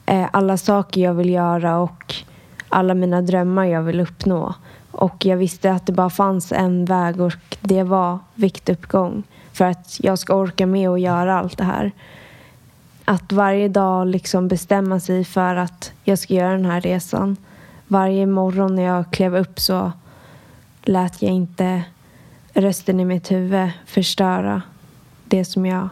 Eh, 0.06 0.26
alla 0.34 0.58
saker 0.58 1.02
jag 1.02 1.14
vill 1.14 1.30
göra 1.30 1.78
och 1.78 2.16
alla 2.70 2.94
mina 2.94 3.22
drömmar 3.22 3.66
jag 3.66 3.82
vill 3.82 4.00
uppnå. 4.00 4.54
Och 4.94 5.26
jag 5.26 5.38
visste 5.38 5.72
att 5.72 5.86
det 5.86 5.94
bara 5.94 6.10
fanns 6.10 6.52
en 6.52 6.86
väg 6.86 7.22
och 7.22 7.34
det 7.62 7.84
var 7.84 8.20
viktuppgång. 8.36 9.24
För 9.52 9.66
att 9.66 10.00
jag 10.04 10.20
ska 10.20 10.36
orka 10.36 10.66
med 10.66 10.90
och 10.90 11.00
göra 11.00 11.40
allt 11.40 11.58
det 11.58 11.64
här. 11.64 11.92
Att 13.06 13.32
varje 13.32 13.68
dag 13.68 14.08
liksom 14.08 14.48
bestämma 14.48 15.00
sig 15.00 15.24
för 15.24 15.56
att 15.56 15.92
jag 16.04 16.20
ska 16.20 16.34
göra 16.34 16.52
den 16.52 16.66
här 16.66 16.82
resan. 16.82 17.38
Varje 17.88 18.26
morgon 18.26 18.76
när 18.76 18.84
jag 18.84 19.12
klev 19.12 19.36
upp 19.36 19.60
så 19.60 19.92
lät 20.82 21.22
jag 21.22 21.32
inte 21.32 21.84
rösten 22.54 23.00
i 23.00 23.06
mitt 23.06 23.32
huvud 23.32 23.72
förstöra 23.86 24.62
det 25.26 25.46
som 25.46 25.66
jag 25.66 25.90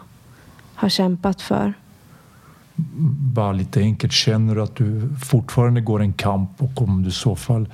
har 0.75 0.89
kämpat 0.89 1.41
för. 1.41 1.73
Bara 3.33 3.51
lite 3.51 3.79
enkelt, 3.79 4.13
känner 4.13 4.55
du 4.55 4.61
att 4.61 4.75
du 4.75 5.09
fortfarande 5.25 5.81
går 5.81 6.01
en 6.01 6.13
kamp 6.13 6.49
och 6.61 6.81
om 6.81 7.03
du 7.03 7.09
i 7.09 7.11
så 7.11 7.35
fall 7.35 7.69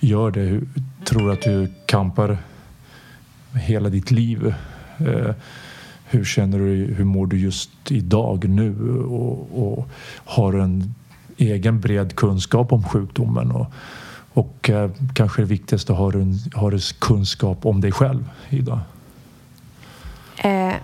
gör 0.00 0.30
det, 0.30 0.40
hur, 0.40 0.68
tror 1.04 1.26
du 1.26 1.32
att 1.32 1.42
du 1.42 1.72
kampar 1.86 2.38
hela 3.52 3.88
ditt 3.88 4.10
liv? 4.10 4.54
Eh, 4.98 5.34
hur 6.04 6.24
känner 6.24 6.58
du, 6.58 6.94
hur 6.94 7.04
mår 7.04 7.26
du 7.26 7.38
just 7.38 7.70
idag 7.90 8.48
nu 8.48 8.98
och, 9.04 9.48
och 9.52 9.88
har 10.24 10.52
en 10.52 10.94
egen 11.36 11.80
bred 11.80 12.16
kunskap 12.16 12.72
om 12.72 12.84
sjukdomen 12.84 13.50
och, 13.50 13.66
och 14.32 14.70
eh, 14.70 14.90
kanske 15.14 15.42
det 15.42 15.46
viktigaste, 15.46 15.92
har 15.92 16.12
du, 16.12 16.22
en, 16.22 16.38
har 16.54 16.70
du 16.70 16.78
kunskap 16.98 17.66
om 17.66 17.80
dig 17.80 17.92
själv 17.92 18.30
idag? 18.48 18.80
Eh, 20.36 20.74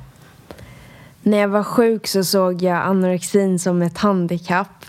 när 1.23 1.39
jag 1.39 1.49
var 1.49 1.63
sjuk 1.63 2.07
så 2.07 2.25
såg 2.25 2.63
jag 2.63 2.77
anorexin 2.77 3.59
som 3.59 3.83
ett 3.83 3.99
handikapp 3.99 4.85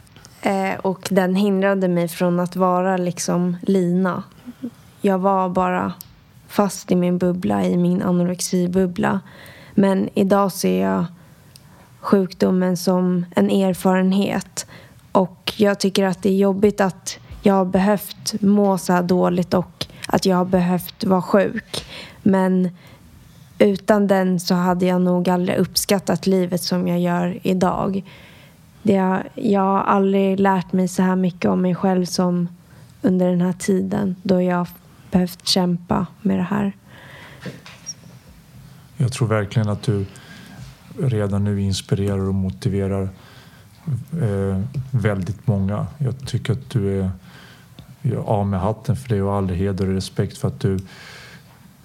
eh, 0.45 0.79
och 0.81 1.07
den 1.11 1.35
hindrade 1.35 1.87
mig 1.87 2.07
från 2.07 2.39
att 2.39 2.55
vara 2.55 2.97
liksom 2.97 3.57
Lina. 3.61 4.23
Jag 5.01 5.19
var 5.19 5.49
bara 5.49 5.93
fast 6.47 6.91
i 6.91 6.95
min 6.95 7.17
bubbla, 7.17 7.65
i 7.65 7.77
min 7.77 8.01
anorexibubbla. 8.01 9.19
Men 9.73 10.09
idag 10.13 10.51
ser 10.51 10.81
jag 10.81 11.05
sjukdomen 11.99 12.77
som 12.77 13.25
en 13.35 13.49
erfarenhet 13.49 14.65
och 15.11 15.53
jag 15.57 15.79
tycker 15.79 16.05
att 16.05 16.23
det 16.23 16.29
är 16.29 16.37
jobbigt 16.37 16.81
att 16.81 17.17
jag 17.41 17.53
har 17.53 17.65
behövt 17.65 18.41
må 18.41 18.77
så 18.77 18.93
här 18.93 19.03
dåligt 19.03 19.53
och 19.53 19.85
att 20.07 20.25
jag 20.25 20.37
har 20.37 20.45
behövt 20.45 21.03
vara 21.03 21.21
sjuk. 21.21 21.85
Men 22.23 22.69
utan 23.59 24.07
den 24.07 24.39
så 24.39 24.53
hade 24.53 24.85
jag 24.85 25.01
nog 25.01 25.29
aldrig 25.29 25.57
uppskattat 25.57 26.27
livet 26.27 26.61
som 26.61 26.87
jag 26.87 26.99
gör 26.99 27.39
idag. 27.43 28.03
Det, 28.85 29.23
jag 29.35 29.61
har 29.61 29.83
aldrig 29.83 30.39
lärt 30.39 30.73
mig 30.73 30.87
så 30.87 31.01
här 31.01 31.15
mycket 31.15 31.51
om 31.51 31.61
mig 31.61 31.75
själv 31.75 32.05
som 32.05 32.47
under 33.01 33.29
den 33.29 33.41
här 33.41 33.53
tiden 33.53 34.15
då 34.23 34.41
jag 34.41 34.67
behövt 35.11 35.47
kämpa 35.47 36.05
med 36.21 36.37
det 36.37 36.43
här. 36.43 36.73
Jag 38.97 39.11
tror 39.11 39.27
verkligen 39.27 39.69
att 39.69 39.83
du 39.83 40.05
redan 40.99 41.43
nu 41.43 41.61
inspirerar 41.61 42.27
och 42.27 42.35
motiverar 42.35 43.09
eh, 44.21 44.61
väldigt 44.91 45.47
många. 45.47 45.87
Jag 45.97 46.27
tycker 46.27 46.53
att 46.53 46.69
du 46.69 47.01
är 47.01 47.11
jag 48.01 48.27
av 48.27 48.47
med 48.47 48.59
hatten 48.59 48.95
för 48.95 49.09
det 49.09 49.21
och 49.21 49.33
all 49.33 49.49
heder 49.49 49.87
och 49.87 49.93
respekt 49.93 50.37
för 50.37 50.47
att 50.47 50.59
du 50.59 50.79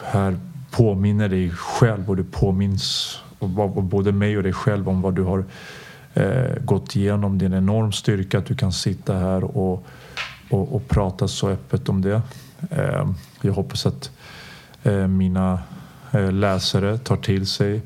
här 0.02 0.38
påminner 0.70 1.28
dig 1.28 1.50
själv 1.50 2.10
och 2.10 2.16
du 2.16 2.24
påminns 2.24 3.18
och 3.38 3.82
både 3.82 4.12
mig 4.12 4.36
och 4.36 4.42
dig 4.42 4.52
själv 4.52 4.88
om 4.88 5.02
vad 5.02 5.14
du 5.14 5.22
har 5.22 5.38
eh, 5.38 5.44
Eh, 6.14 6.62
gått 6.64 6.96
igenom. 6.96 7.38
Det 7.38 7.44
är 7.44 7.46
en 7.46 7.55
enorm 7.55 7.92
styrka 7.92 8.38
att 8.38 8.46
du 8.46 8.55
kan 8.55 8.73
sitta 8.73 9.14
här 9.14 9.44
och, 9.44 9.87
och, 10.51 10.75
och 10.75 10.88
prata 10.88 11.29
så 11.29 11.49
öppet 11.49 11.88
om 11.88 12.03
det. 12.03 12.23
Eh, 12.70 13.11
jag 13.40 13.53
hoppas 13.53 13.87
att 13.87 14.11
eh, 14.83 15.07
mina 15.07 15.59
eh, 16.11 16.33
läsare 16.33 16.99
tar 16.99 17.16
till 17.16 17.46
sig 17.46 17.83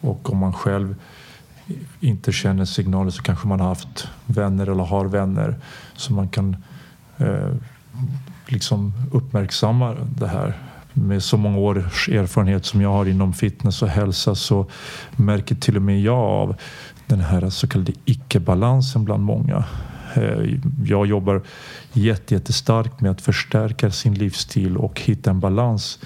och 0.00 0.32
om 0.32 0.38
man 0.38 0.52
själv 0.52 0.94
inte 2.00 2.32
känner 2.32 2.64
signaler 2.64 3.10
så 3.10 3.22
kanske 3.22 3.48
man 3.48 3.60
har 3.60 3.68
haft 3.68 4.08
vänner 4.26 4.66
eller 4.66 4.84
har 4.84 5.04
vänner 5.04 5.56
så 5.96 6.12
man 6.12 6.28
kan 6.28 6.56
eh, 7.18 7.50
liksom 8.46 8.92
uppmärksamma 9.12 9.96
det 10.18 10.26
här. 10.28 10.54
Med 10.92 11.22
så 11.22 11.36
många 11.36 11.58
års 11.58 12.08
erfarenhet 12.08 12.66
som 12.66 12.80
jag 12.80 12.92
har 12.92 13.06
inom 13.06 13.32
fitness 13.32 13.82
och 13.82 13.88
hälsa 13.88 14.34
så 14.34 14.66
märker 15.16 15.54
till 15.54 15.76
och 15.76 15.82
med 15.82 16.00
jag 16.00 16.18
av 16.18 16.56
den 17.10 17.20
här 17.20 17.50
så 17.50 17.66
kallade 17.66 17.92
icke-balansen 18.04 19.04
bland 19.04 19.22
många. 19.22 19.64
Eh, 20.14 20.58
jag 20.84 21.06
jobbar 21.06 21.42
jättestarkt 21.92 23.00
med 23.00 23.10
att 23.10 23.20
förstärka 23.20 23.90
sin 23.90 24.14
livsstil 24.14 24.76
och 24.76 25.00
hitta 25.00 25.30
en 25.30 25.40
balans 25.40 25.98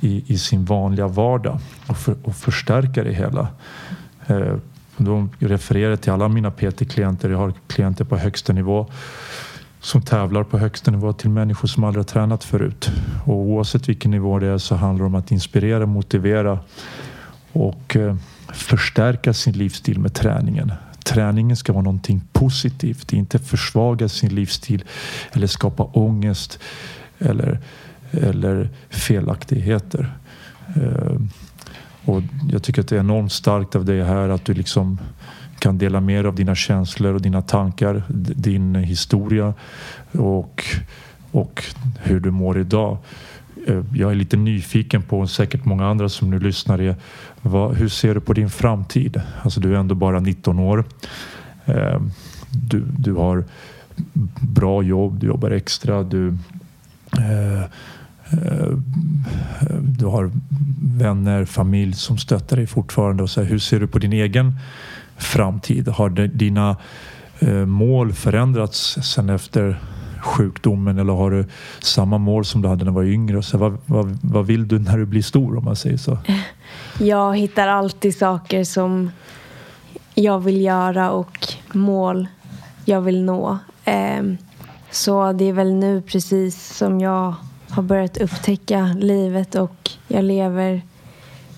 i, 0.00 0.24
i 0.26 0.38
sin 0.38 0.64
vanliga 0.64 1.08
vardag 1.08 1.58
och, 1.86 1.96
för, 1.96 2.16
och 2.22 2.36
förstärka 2.36 3.04
det 3.04 3.12
hela. 3.12 3.48
De 4.96 5.30
då 5.38 5.46
refererar 5.46 5.90
jag 5.90 6.00
till 6.00 6.12
alla 6.12 6.28
mina 6.28 6.50
PT-klienter. 6.50 7.30
Jag 7.30 7.38
har 7.38 7.52
klienter 7.66 8.04
på 8.04 8.16
högsta 8.16 8.52
nivå 8.52 8.86
som 9.80 10.02
tävlar 10.02 10.44
på 10.44 10.58
högsta 10.58 10.90
nivå 10.90 11.12
till 11.12 11.30
människor 11.30 11.68
som 11.68 11.84
aldrig 11.84 12.00
har 12.00 12.08
tränat 12.08 12.44
förut. 12.44 12.90
Och 13.24 13.34
oavsett 13.34 13.88
vilken 13.88 14.10
nivå 14.10 14.38
det 14.38 14.46
är 14.46 14.58
så 14.58 14.74
handlar 14.74 15.02
det 15.02 15.06
om 15.06 15.14
att 15.14 15.30
inspirera, 15.30 15.86
motivera 15.86 16.58
och 17.54 17.96
eh, 17.96 18.16
förstärka 18.52 19.32
sin 19.32 19.52
livsstil 19.52 19.98
med 19.98 20.14
träningen. 20.14 20.72
Träningen 21.04 21.56
ska 21.56 21.72
vara 21.72 21.82
någonting 21.82 22.22
positivt, 22.32 23.12
inte 23.12 23.38
försvaga 23.38 24.08
sin 24.08 24.34
livsstil 24.34 24.84
eller 25.32 25.46
skapa 25.46 25.82
ångest 25.82 26.58
eller, 27.18 27.60
eller 28.10 28.70
felaktigheter. 28.88 30.14
Eh, 30.76 31.20
och 32.04 32.22
jag 32.50 32.62
tycker 32.62 32.80
att 32.80 32.88
det 32.88 32.96
är 32.96 33.00
enormt 33.00 33.32
starkt 33.32 33.76
av 33.76 33.84
dig 33.84 34.04
här 34.04 34.28
att 34.28 34.44
du 34.44 34.54
liksom 34.54 34.98
kan 35.58 35.78
dela 35.78 36.00
mer 36.00 36.24
av 36.24 36.34
dina 36.34 36.54
känslor 36.54 37.14
och 37.14 37.22
dina 37.22 37.42
tankar, 37.42 38.02
din 38.36 38.74
historia 38.74 39.54
och, 40.12 40.64
och 41.30 41.64
hur 42.02 42.20
du 42.20 42.30
mår 42.30 42.58
idag. 42.58 42.98
Eh, 43.66 43.82
jag 43.94 44.10
är 44.10 44.14
lite 44.14 44.36
nyfiken 44.36 45.02
på, 45.02 45.20
och 45.20 45.30
säkert 45.30 45.64
många 45.64 45.86
andra 45.86 46.08
som 46.08 46.30
nu 46.30 46.38
lyssnar, 46.38 46.80
är, 46.80 46.96
vad, 47.42 47.74
hur 47.74 47.88
ser 47.88 48.14
du 48.14 48.20
på 48.20 48.32
din 48.32 48.50
framtid? 48.50 49.20
Alltså 49.42 49.60
du 49.60 49.74
är 49.74 49.78
ändå 49.78 49.94
bara 49.94 50.20
19 50.20 50.58
år. 50.58 50.84
Eh, 51.64 52.00
du, 52.50 52.84
du 52.98 53.12
har 53.12 53.44
bra 54.40 54.82
jobb, 54.82 55.18
du 55.20 55.26
jobbar 55.26 55.50
extra, 55.50 56.02
du 56.02 56.28
eh, 57.18 57.62
eh, 58.30 58.70
du 59.80 60.06
har 60.06 60.30
vänner, 60.98 61.44
familj 61.44 61.92
som 61.92 62.18
stöttar 62.18 62.56
dig 62.56 62.66
fortfarande. 62.66 63.22
Och 63.22 63.30
så 63.30 63.42
här, 63.42 63.48
hur 63.48 63.58
ser 63.58 63.80
du 63.80 63.86
på 63.86 63.98
din 63.98 64.12
egen 64.12 64.58
framtid? 65.16 65.88
Har 65.88 66.10
dina 66.28 66.76
eh, 67.38 67.66
mål 67.66 68.12
förändrats 68.12 68.98
sen 69.02 69.30
efter 69.30 69.80
sjukdomen 70.24 70.98
eller 70.98 71.12
har 71.12 71.30
du 71.30 71.46
samma 71.80 72.18
mål 72.18 72.44
som 72.44 72.62
du 72.62 72.68
hade 72.68 72.84
när 72.84 72.90
du 72.90 72.94
var 72.94 73.04
yngre? 73.04 73.42
Så 73.42 73.58
vad, 73.58 73.78
vad, 73.86 74.18
vad 74.22 74.46
vill 74.46 74.68
du 74.68 74.78
när 74.78 74.98
du 74.98 75.06
blir 75.06 75.22
stor 75.22 75.58
om 75.58 75.64
man 75.64 75.76
säger 75.76 75.96
så? 75.96 76.18
Jag 76.98 77.36
hittar 77.36 77.68
alltid 77.68 78.16
saker 78.16 78.64
som 78.64 79.10
jag 80.14 80.40
vill 80.40 80.60
göra 80.60 81.10
och 81.10 81.38
mål 81.72 82.28
jag 82.84 83.00
vill 83.00 83.22
nå. 83.22 83.58
Ehm, 83.84 84.36
så 84.90 85.32
det 85.32 85.44
är 85.44 85.52
väl 85.52 85.74
nu 85.74 86.02
precis 86.02 86.76
som 86.76 87.00
jag 87.00 87.34
har 87.68 87.82
börjat 87.82 88.16
upptäcka 88.16 88.96
livet 89.00 89.54
och 89.54 89.90
jag 90.08 90.24
lever 90.24 90.82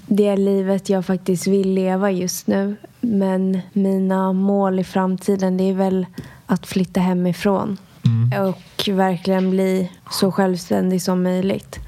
det 0.07 0.37
livet 0.37 0.89
jag 0.89 1.07
faktiskt 1.07 1.47
vill 1.47 1.75
leva 1.75 2.11
just 2.11 2.47
nu. 2.47 2.77
Men 3.01 3.61
mina 3.73 4.33
mål 4.33 4.79
i 4.79 4.85
framtiden 4.85 5.57
det 5.57 5.65
är 5.65 5.75
väl 5.75 6.07
att 6.47 6.67
flytta 6.67 7.01
hemifrån. 7.01 7.77
Mm. 8.07 8.49
Och 8.49 8.89
verkligen 8.89 9.51
bli 9.51 9.91
så 10.11 10.33
självständig 10.33 11.03
som 11.03 11.23
möjligt. 11.23 11.79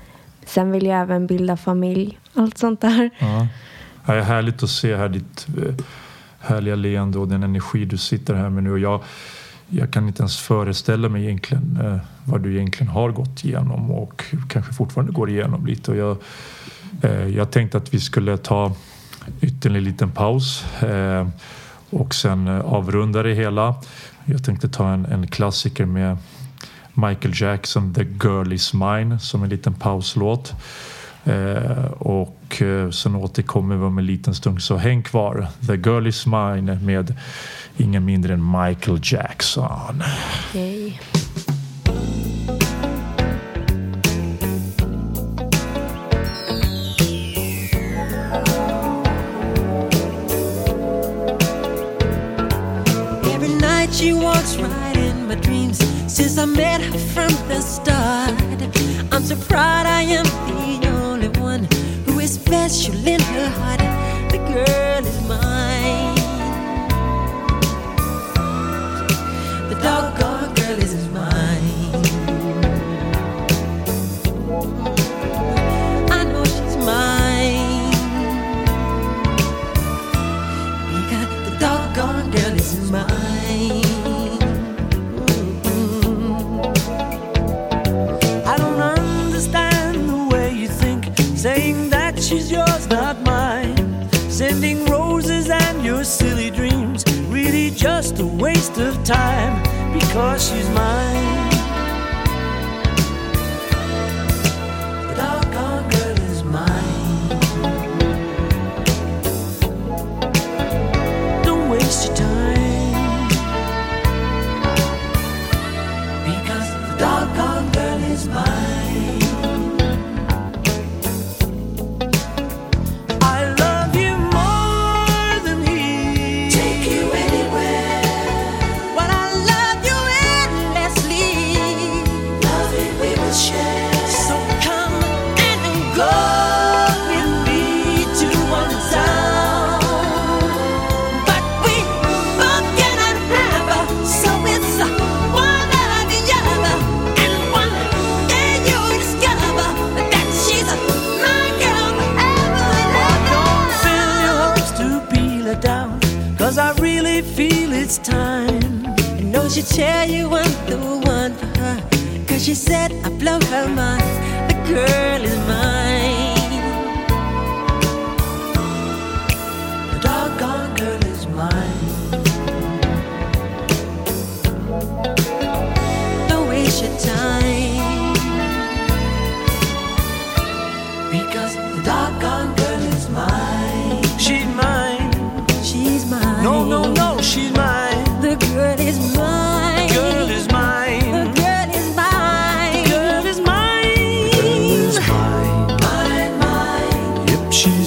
Sen 0.47 0.71
vill 0.71 0.87
jag 0.87 1.01
även 1.01 1.27
bilda 1.27 1.57
familj. 1.57 2.19
Allt 2.35 2.59
sånt 2.59 2.81
där. 2.81 3.11
Ja. 3.19 3.47
Det 4.07 4.13
är 4.13 4.23
härligt 4.23 4.63
att 4.63 4.71
se 4.71 4.97
här 4.97 5.09
ditt 5.09 5.47
eh, 5.49 5.75
härliga 6.41 6.75
leende 6.75 7.19
och 7.19 7.29
den 7.29 7.43
energi 7.43 7.85
du 7.85 7.97
sitter 7.97 8.35
här 8.35 8.51
med 8.51 8.65
nu. 8.65 8.73
Och 8.73 8.79
jag, 8.79 9.03
jag 9.69 9.91
kan 9.91 10.07
inte 10.07 10.23
ens 10.23 10.39
föreställa 10.39 11.09
mig 11.09 11.25
egentligen 11.25 11.79
eh, 11.85 11.97
vad 12.25 12.41
du 12.41 12.55
egentligen 12.55 12.93
har 12.93 13.11
gått 13.11 13.45
igenom 13.45 13.91
och 13.91 14.25
kanske 14.49 14.73
fortfarande 14.73 15.13
går 15.13 15.31
igenom 15.31 15.67
lite. 15.67 15.91
Och 15.91 15.97
jag, 15.97 16.17
eh, 17.03 17.29
jag 17.29 17.51
tänkte 17.51 17.79
att 17.79 17.95
vi 17.95 18.01
skulle 18.01 18.37
ta 18.37 18.73
ytterligare 19.41 19.79
en 19.79 19.85
liten 19.85 20.11
paus 20.11 20.65
eh, 20.83 21.29
och 21.91 22.15
sen 22.15 22.49
eh, 22.49 22.61
avrunda 22.61 23.23
det 23.23 23.35
hela. 23.35 23.75
Jag 24.31 24.45
tänkte 24.45 24.69
ta 24.69 24.89
en, 24.89 25.05
en 25.05 25.27
klassiker 25.27 25.87
med 25.87 26.17
Michael 26.93 27.35
Jackson, 27.35 27.95
The 27.95 28.03
Girl 28.03 28.53
Is 28.53 28.75
Mine 28.75 29.19
som 29.19 29.43
en 29.43 29.49
liten 29.49 29.75
pauslåt. 29.75 30.55
Eh, 31.25 31.85
och 31.99 32.63
eh, 32.63 32.91
sen 32.91 33.15
återkommer 33.15 33.77
vi 33.77 33.85
om 33.85 33.99
en 33.99 34.07
liten 34.07 34.35
stund 34.35 34.63
så 34.63 34.77
häng 34.77 35.03
kvar. 35.03 35.49
The 35.67 35.75
Girl 35.75 36.07
Is 36.07 36.27
Mine 36.27 36.79
med 36.83 37.15
ingen 37.77 38.05
mindre 38.05 38.35
än 38.35 38.51
Michael 38.51 39.01
Jackson. 39.03 40.03
Okay. 40.51 40.93
She 53.99 54.13
walks 54.13 54.57
right 54.59 54.97
in 54.97 55.27
my 55.27 55.35
dreams 55.35 55.79
since 56.07 56.39
I 56.39 56.45
met 56.45 56.81
her 56.81 56.99
from 56.99 57.33
the 57.49 57.61
start. 57.61 58.33
I'm 59.13 59.25
so 59.25 59.35
proud 59.35 59.87
I 59.87 60.03
am 60.03 60.25
the 60.25 60.89
only 60.89 61.27
one 61.41 61.65
who 62.07 62.21
is 62.21 62.35
special 62.35 62.95
in 62.95 63.19
her 63.19 63.49
heart. 63.49 63.81
The 64.31 64.39
girl 64.55 65.05
is 65.05 65.21
mine. 65.27 66.15
The 69.69 69.75
doggone 69.83 70.28
just 97.79 98.19
a 98.19 98.27
waste 98.27 98.77
of 98.79 99.05
time 99.05 99.63
because 99.97 100.49
she's 100.49 100.69
mine. 100.71 101.38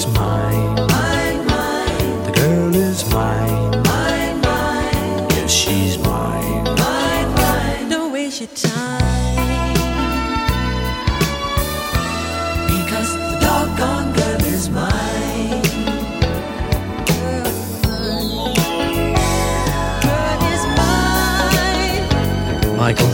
Yep, 0.02 0.14
mine. 0.16 0.76
Mine, 0.88 1.46
mine. 1.46 2.24
The 2.26 2.32
girl 2.34 2.76
is 2.76 3.04
mine. 3.12 3.72
Mine, 3.84 4.42
mine. 4.42 5.30
Yes, 5.30 5.52
she's 5.52 5.98
mine. 6.00 6.64
Mine, 6.64 7.34
mine. 7.36 7.90
Don't 7.90 8.12
waste 8.12 8.40
your 8.42 8.50
time. 8.50 9.38
Because 12.66 13.14
the 13.14 13.38
doggone 13.42 14.14
girl 14.14 14.42
is 14.46 14.70
mine. 14.70 15.62
Girl 20.02 20.42
is 20.52 20.64
mine. 20.80 22.08
Michael, 22.76 23.14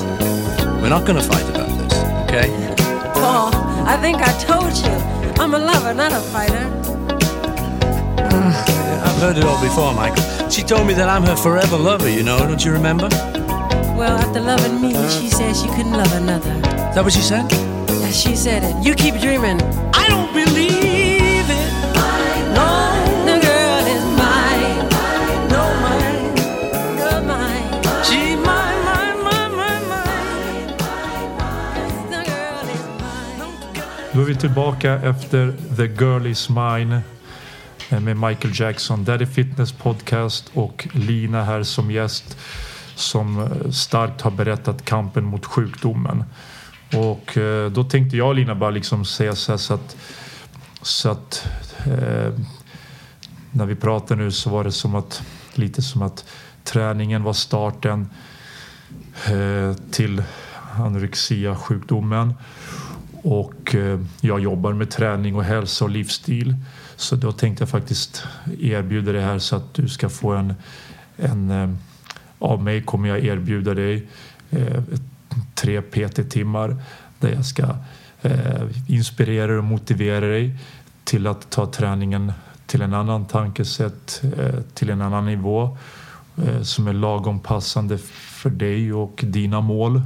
we're 0.81 0.87
not 0.89 1.05
going 1.05 1.19
to 1.21 1.27
fight 1.27 1.49
about 1.49 1.67
this, 1.79 1.93
okay? 2.23 2.49
Paul, 3.13 3.51
I 3.85 3.97
think 4.01 4.21
I 4.21 4.31
told 4.39 4.73
you. 4.77 5.17
I'm 5.39 5.53
a 5.53 5.59
lover, 5.59 5.93
not 5.93 6.11
a 6.13 6.19
fighter. 6.19 6.76
I've 9.17 9.23
heard 9.23 9.37
it 9.39 9.45
all 9.45 9.59
before, 9.59 9.95
Michael. 9.95 10.47
She 10.47 10.61
told 10.61 10.85
me 10.85 10.93
that 10.93 11.09
I'm 11.09 11.23
her 11.23 11.35
forever 11.35 11.75
lover, 11.75 12.07
you 12.07 12.21
know, 12.21 12.37
don't 12.37 12.63
you 12.63 12.71
remember? 12.71 13.09
Well, 13.97 14.15
after 14.15 14.39
loving 14.39 14.79
me, 14.79 14.93
she 15.09 15.27
said 15.27 15.55
she 15.55 15.67
couldn't 15.69 15.93
love 15.93 16.13
another. 16.13 16.53
Is 16.53 16.93
that 16.93 17.03
what 17.03 17.11
she 17.11 17.21
said? 17.21 17.51
Yeah, 17.51 18.11
she 18.11 18.35
said 18.35 18.61
it. 18.63 18.75
You 18.85 18.93
keep 18.93 19.19
dreaming. 19.19 19.59
I 19.95 20.05
don't 20.07 20.31
believe 20.33 21.49
it. 21.49 21.69
No, 22.53 22.69
the 23.25 23.37
girl 23.41 23.85
is 23.95 24.03
mine. 24.21 24.85
No, 25.49 25.63
mine. 25.81 26.37
You're 27.01 27.21
mine. 27.25 27.65
She's 28.05 28.37
mine, 28.37 28.79
mine, 28.85 29.19
mine, 29.25 29.53
mine, 29.57 29.87
mine. 31.41 32.09
The 32.13 32.21
girl 32.21 32.69
is 32.69 32.85
mine. 33.01 34.13
Då 34.13 34.21
är 34.21 34.25
vi 34.25 34.35
tillbaka 34.35 34.93
efter 34.93 35.53
The 35.75 35.87
Girl 35.87 36.27
Is 36.27 36.49
Mine 36.49 37.01
Eh, 37.89 37.99
med 37.99 38.17
Michael 38.17 38.53
Jackson, 38.59 39.03
Daddy 39.03 39.25
Fitness 39.25 39.71
Podcast 39.71 40.51
och 40.53 40.87
Lina 40.93 41.43
här 41.43 41.63
som 41.63 41.91
gäst 41.91 42.37
som 42.95 43.39
eh, 43.39 43.69
starkt 43.71 44.21
har 44.21 44.31
berättat 44.31 44.85
kampen 44.85 45.23
mot 45.23 45.45
sjukdomen. 45.45 46.23
Och 46.93 47.37
eh, 47.37 47.71
då 47.71 47.83
tänkte 47.83 48.17
jag 48.17 48.35
Lina 48.35 48.55
bara 48.55 48.69
liksom 48.69 49.05
säga 49.05 49.35
så 49.35 49.51
här 49.51 49.57
så 49.57 49.73
att, 49.73 49.97
så 50.81 51.09
att 51.09 51.47
eh, 51.85 52.33
när 53.51 53.65
vi 53.65 53.75
pratar 53.75 54.15
nu 54.15 54.31
så 54.31 54.49
var 54.49 54.63
det 54.63 54.71
som 54.71 54.95
att 54.95 55.23
lite 55.53 55.81
som 55.81 56.01
att 56.01 56.25
träningen 56.63 57.23
var 57.23 57.33
starten 57.33 58.09
eh, 59.25 59.73
till 59.91 60.23
anorexia-sjukdomen. 60.75 62.33
Och 63.23 63.75
eh, 63.75 63.99
jag 64.21 64.39
jobbar 64.39 64.73
med 64.73 64.89
träning 64.89 65.35
och 65.35 65.43
hälsa 65.43 65.85
och 65.85 65.91
livsstil. 65.91 66.55
Så 66.97 67.15
då 67.15 67.31
tänkte 67.31 67.61
jag 67.61 67.69
faktiskt 67.69 68.23
erbjuda 68.59 69.11
det 69.11 69.21
här 69.21 69.39
så 69.39 69.55
att 69.55 69.73
du 69.73 69.89
ska 69.89 70.09
få 70.09 70.31
en, 70.31 70.53
en 71.17 71.51
eh, 71.51 71.69
av 72.39 72.63
mig 72.63 72.81
kommer 72.81 73.09
jag 73.09 73.25
erbjuda 73.25 73.73
dig 73.73 74.07
eh, 74.49 74.83
tre 75.53 75.81
PT-timmar 75.81 76.75
där 77.19 77.29
jag 77.29 77.45
ska 77.45 77.75
eh, 78.21 78.61
inspirera 78.87 79.57
och 79.57 79.63
motivera 79.63 80.25
dig 80.25 80.59
till 81.03 81.27
att 81.27 81.49
ta 81.49 81.71
träningen 81.71 82.33
till 82.65 82.81
en 82.81 82.93
annan 82.93 83.25
tankesätt, 83.25 84.21
eh, 84.37 84.61
till 84.73 84.89
en 84.89 85.01
annan 85.01 85.25
nivå 85.25 85.77
eh, 86.37 86.61
som 86.61 86.87
är 86.87 86.93
lagom 86.93 87.39
passande 87.39 87.97
för 87.97 88.49
dig 88.49 88.93
och 88.93 89.23
dina 89.27 89.61
mål. 89.61 90.01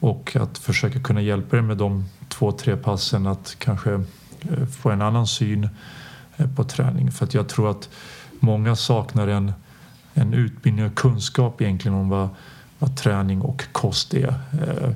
Och 0.00 0.36
att 0.40 0.58
försöka 0.58 1.00
kunna 1.00 1.20
hjälpa 1.20 1.56
dig 1.56 1.64
med 1.64 1.76
de 1.76 2.04
två, 2.28 2.52
tre 2.52 2.76
passen 2.76 3.26
att 3.26 3.56
kanske 3.58 3.92
eh, 4.40 4.66
få 4.80 4.90
en 4.90 5.02
annan 5.02 5.26
syn 5.26 5.68
Eh, 6.36 6.46
på 6.46 6.64
träning. 6.64 7.12
För 7.12 7.24
att 7.24 7.34
jag 7.34 7.48
tror 7.48 7.70
att 7.70 7.88
många 8.40 8.76
saknar 8.76 9.28
en, 9.28 9.52
en 10.14 10.34
utbildning 10.34 10.86
och 10.86 10.94
kunskap 10.94 11.60
egentligen 11.60 11.98
om 11.98 12.08
vad, 12.08 12.28
vad 12.78 12.96
träning 12.96 13.40
och 13.40 13.64
kost 13.72 14.14
är. 14.14 14.34
Eh, 14.52 14.88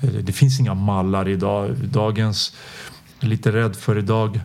eh, 0.00 0.22
det 0.22 0.32
finns 0.32 0.60
inga 0.60 0.74
mallar 0.74 1.28
idag. 1.28 1.76
Dagens, 1.76 2.54
jag 3.18 3.24
är 3.24 3.30
lite 3.30 3.52
rädd 3.52 3.76
för 3.76 3.98
idag 3.98 4.40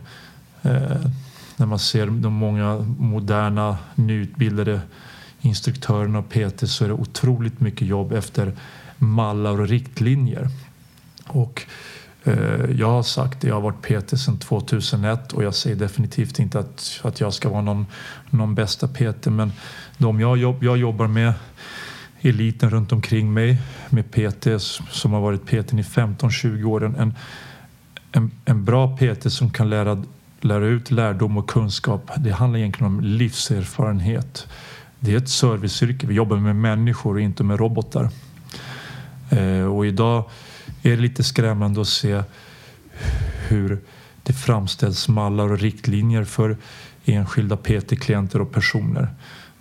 när 1.56 1.66
man 1.66 1.78
ser 1.78 2.06
de 2.06 2.32
många 2.32 2.76
moderna 2.98 3.78
nyutbildade 3.94 4.80
instruktörerna 5.40 6.18
och 6.18 6.28
PT 6.28 6.68
så 6.68 6.84
är 6.84 6.88
det 6.88 6.94
otroligt 6.94 7.60
mycket 7.60 7.88
jobb 7.88 8.12
efter 8.12 8.52
mallar 8.98 9.60
och 9.60 9.68
riktlinjer. 9.68 10.48
Och 11.26 11.66
Eh, 12.24 12.70
jag 12.78 12.90
har 12.90 13.02
sagt 13.02 13.40
det, 13.40 13.48
jag 13.48 13.54
har 13.54 13.60
varit 13.60 13.82
PT 13.82 14.18
sedan 14.18 14.38
2001 14.38 15.32
och 15.32 15.44
jag 15.44 15.54
säger 15.54 15.76
definitivt 15.76 16.38
inte 16.38 16.58
att, 16.58 17.00
att 17.02 17.20
jag 17.20 17.34
ska 17.34 17.48
vara 17.48 17.62
någon, 17.62 17.86
någon 18.30 18.54
bästa 18.54 18.88
PT 18.88 19.26
men 19.26 19.52
de 19.98 20.20
jag, 20.20 20.38
jobb, 20.38 20.64
jag 20.64 20.78
jobbar 20.78 21.06
med 21.06 21.32
eliten 22.20 22.70
runt 22.70 22.92
omkring 22.92 23.32
mig 23.32 23.58
med 23.90 24.10
PT 24.10 24.62
som 24.90 25.12
har 25.12 25.20
varit 25.20 25.46
PT 25.46 25.72
i 25.72 25.82
15-20 25.82 26.64
år. 26.64 26.84
En, 26.84 27.14
en, 28.12 28.30
en 28.44 28.64
bra 28.64 28.96
PT 28.96 29.32
som 29.32 29.50
kan 29.50 29.70
lära, 29.70 30.04
lära 30.40 30.66
ut 30.66 30.90
lärdom 30.90 31.36
och 31.36 31.50
kunskap. 31.50 32.10
Det 32.18 32.30
handlar 32.30 32.58
egentligen 32.58 32.92
om 32.92 33.00
livserfarenhet. 33.00 34.48
Det 35.00 35.12
är 35.12 35.16
ett 35.16 35.28
serviceyrke. 35.28 36.06
Vi 36.06 36.14
jobbar 36.14 36.36
med 36.36 36.56
människor 36.56 37.14
och 37.14 37.20
inte 37.20 37.44
med 37.44 37.60
robotar. 37.60 38.10
Eh, 39.30 39.64
och 39.64 39.86
idag 39.86 40.24
är 40.92 40.96
det 40.96 41.02
lite 41.02 41.24
skrämmande 41.24 41.80
att 41.80 41.88
se 41.88 42.22
hur 43.48 43.80
det 44.22 44.32
framställs 44.32 45.08
mallar 45.08 45.52
och 45.52 45.58
riktlinjer 45.58 46.24
för 46.24 46.56
enskilda 47.04 47.56
PT-klienter 47.56 48.40
och 48.40 48.52
personer. 48.52 49.08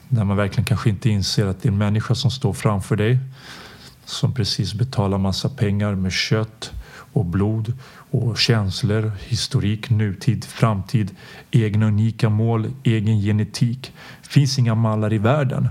Där 0.10 0.24
man 0.24 0.38
verkligen 0.38 0.66
kanske 0.66 0.90
inte 0.90 1.10
inser 1.10 1.46
att 1.46 1.62
det 1.62 1.68
är 1.68 1.72
en 1.72 1.78
människa 1.78 2.16
som 2.16 2.32
står 2.32 2.54
framför 2.54 2.96
dig 2.96 3.20
som 4.10 4.34
precis 4.34 4.74
betalar 4.74 5.18
massa 5.18 5.50
pengar 5.50 5.96
med 5.96 6.12
kött 6.12 6.72
och 7.14 7.26
blod 7.26 7.74
och 8.12 8.38
känslor, 8.38 9.12
historik, 9.20 9.90
nutid, 9.90 10.46
framtid, 10.46 11.16
egna 11.52 11.88
unika 11.88 12.30
mål, 12.30 12.72
egen 12.84 13.22
genetik. 13.22 13.94
Det 14.24 14.30
finns 14.30 14.60
inga 14.60 14.76
mallar 14.76 15.14
i 15.14 15.18
världen. 15.18 15.70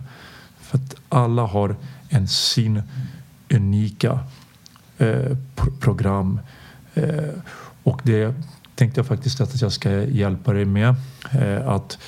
För 0.60 0.78
att 0.78 0.94
alla 1.08 1.42
har 1.42 1.76
en 2.08 2.28
sin 2.28 2.82
unika 3.50 4.20
eh, 4.98 5.36
program. 5.80 6.40
Eh, 6.94 7.34
och 7.82 8.00
det 8.04 8.34
tänkte 8.74 8.98
jag 8.98 9.06
faktiskt 9.06 9.40
att 9.40 9.60
jag 9.60 9.72
ska 9.72 9.90
hjälpa 10.02 10.52
dig 10.52 10.64
med. 10.64 10.94
Eh, 11.32 11.68
att 11.68 11.98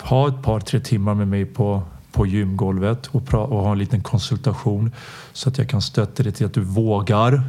ha 0.00 0.28
ett 0.28 0.42
par, 0.42 0.60
tre 0.60 0.80
timmar 0.80 1.14
med 1.14 1.28
mig 1.28 1.44
på, 1.44 1.82
på 2.12 2.26
gymgolvet 2.26 3.06
och, 3.06 3.34
och 3.34 3.58
ha 3.58 3.72
en 3.72 3.78
liten 3.78 4.02
konsultation 4.02 4.92
så 5.32 5.48
att 5.48 5.58
jag 5.58 5.68
kan 5.68 5.82
stötta 5.82 6.22
dig 6.22 6.32
till 6.32 6.46
att 6.46 6.54
du 6.54 6.60
vågar 6.60 7.42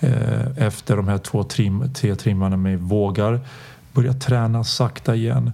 eh, 0.00 0.56
efter 0.56 0.96
de 0.96 1.08
här 1.08 1.18
två, 1.18 1.44
trim, 1.44 1.94
tre 1.94 2.16
timmarna 2.16 2.56
med 2.56 2.80
vågar 2.80 3.40
börja 3.92 4.12
träna 4.12 4.64
sakta 4.64 5.14
igen 5.14 5.52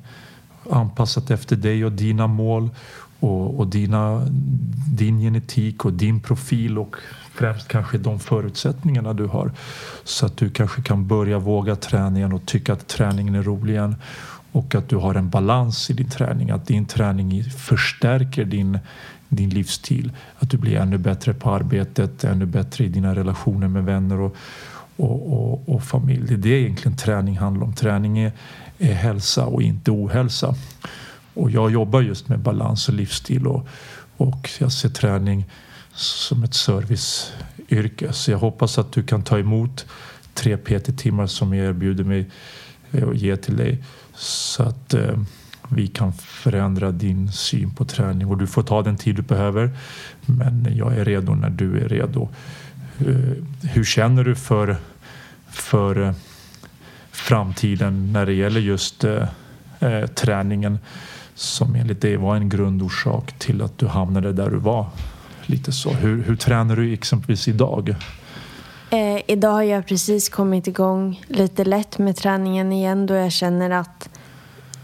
anpassat 0.70 1.30
efter 1.30 1.56
dig 1.56 1.84
och 1.84 1.92
dina 1.92 2.26
mål 2.26 2.70
och, 3.20 3.58
och 3.58 3.66
dina, 3.66 4.26
din 4.96 5.20
genetik 5.20 5.84
och 5.84 5.92
din 5.92 6.20
profil 6.20 6.78
och 6.78 6.96
främst 7.36 7.68
kanske 7.68 7.98
de 7.98 8.18
förutsättningarna 8.18 9.12
du 9.12 9.26
har 9.26 9.52
så 10.04 10.26
att 10.26 10.36
du 10.36 10.50
kanske 10.50 10.82
kan 10.82 11.06
börja 11.06 11.38
våga 11.38 11.76
träningen 11.76 12.32
och 12.32 12.46
tycka 12.46 12.72
att 12.72 12.88
träningen 12.88 13.34
är 13.34 13.42
rolig 13.42 13.72
igen 13.72 13.96
och 14.52 14.74
att 14.74 14.88
du 14.88 14.96
har 14.96 15.14
en 15.14 15.30
balans 15.30 15.90
i 15.90 15.92
din 15.92 16.10
träning, 16.10 16.50
att 16.50 16.66
din 16.66 16.86
träning 16.86 17.44
förstärker 17.44 18.44
din, 18.44 18.78
din 19.28 19.50
livsstil, 19.50 20.12
att 20.38 20.50
du 20.50 20.56
blir 20.56 20.76
ännu 20.76 20.98
bättre 20.98 21.34
på 21.34 21.50
arbetet, 21.50 22.24
ännu 22.24 22.46
bättre 22.46 22.84
i 22.84 22.88
dina 22.88 23.14
relationer 23.14 23.68
med 23.68 23.84
vänner 23.84 24.20
och, 24.20 24.36
och, 24.96 25.32
och, 25.32 25.68
och 25.68 25.82
familj. 25.82 26.26
Det 26.28 26.34
är 26.34 26.38
det 26.38 26.60
egentligen 26.60 26.96
träning 26.96 27.38
handlar 27.38 27.66
om. 27.66 27.74
Träning 27.74 28.18
är, 28.18 28.32
är 28.78 28.94
hälsa 28.94 29.46
och 29.46 29.62
inte 29.62 29.90
ohälsa. 29.90 30.54
Och 31.34 31.50
jag 31.50 31.70
jobbar 31.70 32.00
just 32.00 32.28
med 32.28 32.38
balans 32.38 32.88
och 32.88 32.94
livsstil 32.94 33.46
och, 33.46 33.68
och 34.16 34.50
jag 34.58 34.72
ser 34.72 34.88
träning 34.88 35.44
som 35.96 36.42
ett 36.42 36.54
serviceyrke. 36.54 38.12
Så 38.12 38.30
jag 38.30 38.38
hoppas 38.38 38.78
att 38.78 38.92
du 38.92 39.02
kan 39.02 39.22
ta 39.22 39.38
emot 39.38 39.86
tre 40.34 40.56
PT-timmar 40.56 41.26
som 41.26 41.54
jag 41.54 41.66
erbjuder 41.66 42.04
mig 42.04 42.30
eh, 42.92 43.08
att 43.08 43.16
ge 43.16 43.36
till 43.36 43.56
dig 43.56 43.84
så 44.14 44.62
att 44.62 44.94
eh, 44.94 45.18
vi 45.68 45.86
kan 45.86 46.12
förändra 46.12 46.92
din 46.92 47.32
syn 47.32 47.74
på 47.74 47.84
träning 47.84 48.26
och 48.26 48.38
du 48.38 48.46
får 48.46 48.62
ta 48.62 48.82
den 48.82 48.96
tid 48.96 49.16
du 49.16 49.22
behöver. 49.22 49.70
Men 50.26 50.68
jag 50.76 50.96
är 50.96 51.04
redo 51.04 51.34
när 51.34 51.50
du 51.50 51.78
är 51.78 51.88
redo. 51.88 52.28
Eh, 52.98 53.42
hur 53.62 53.84
känner 53.84 54.24
du 54.24 54.34
för, 54.34 54.76
för 55.50 56.02
eh, 56.02 56.12
framtiden 57.10 58.12
när 58.12 58.26
det 58.26 58.32
gäller 58.32 58.60
just 58.60 59.04
eh, 59.04 59.28
eh, 59.80 60.06
träningen 60.06 60.78
som 61.34 61.74
enligt 61.74 62.00
dig 62.00 62.16
var 62.16 62.36
en 62.36 62.48
grundorsak 62.48 63.38
till 63.38 63.62
att 63.62 63.78
du 63.78 63.86
hamnade 63.86 64.32
där 64.32 64.50
du 64.50 64.56
var? 64.56 64.90
Lite 65.46 65.72
så. 65.72 65.90
Hur, 65.90 66.22
hur 66.22 66.36
tränar 66.36 66.76
du 66.76 66.92
exempelvis 66.92 67.48
idag? 67.48 67.94
Eh, 68.90 69.20
idag 69.26 69.52
har 69.52 69.62
jag 69.62 69.86
precis 69.86 70.28
kommit 70.28 70.66
igång 70.66 71.22
lite 71.28 71.64
lätt 71.64 71.98
med 71.98 72.16
träningen 72.16 72.72
igen 72.72 73.06
då 73.06 73.14
jag 73.14 73.32
känner 73.32 73.70
att 73.70 74.08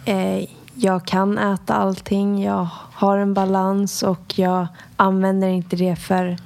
eh, 0.04 0.44
jag 0.74 1.06
kan 1.06 1.38
äta 1.38 1.74
allting. 1.74 2.42
Jag 2.42 2.68
har 2.92 3.18
en 3.18 3.34
balans 3.34 4.02
och 4.02 4.38
jag 4.38 4.66
använder 4.96 5.48
inte 5.48 5.76
det 5.76 5.96
för 5.96 6.36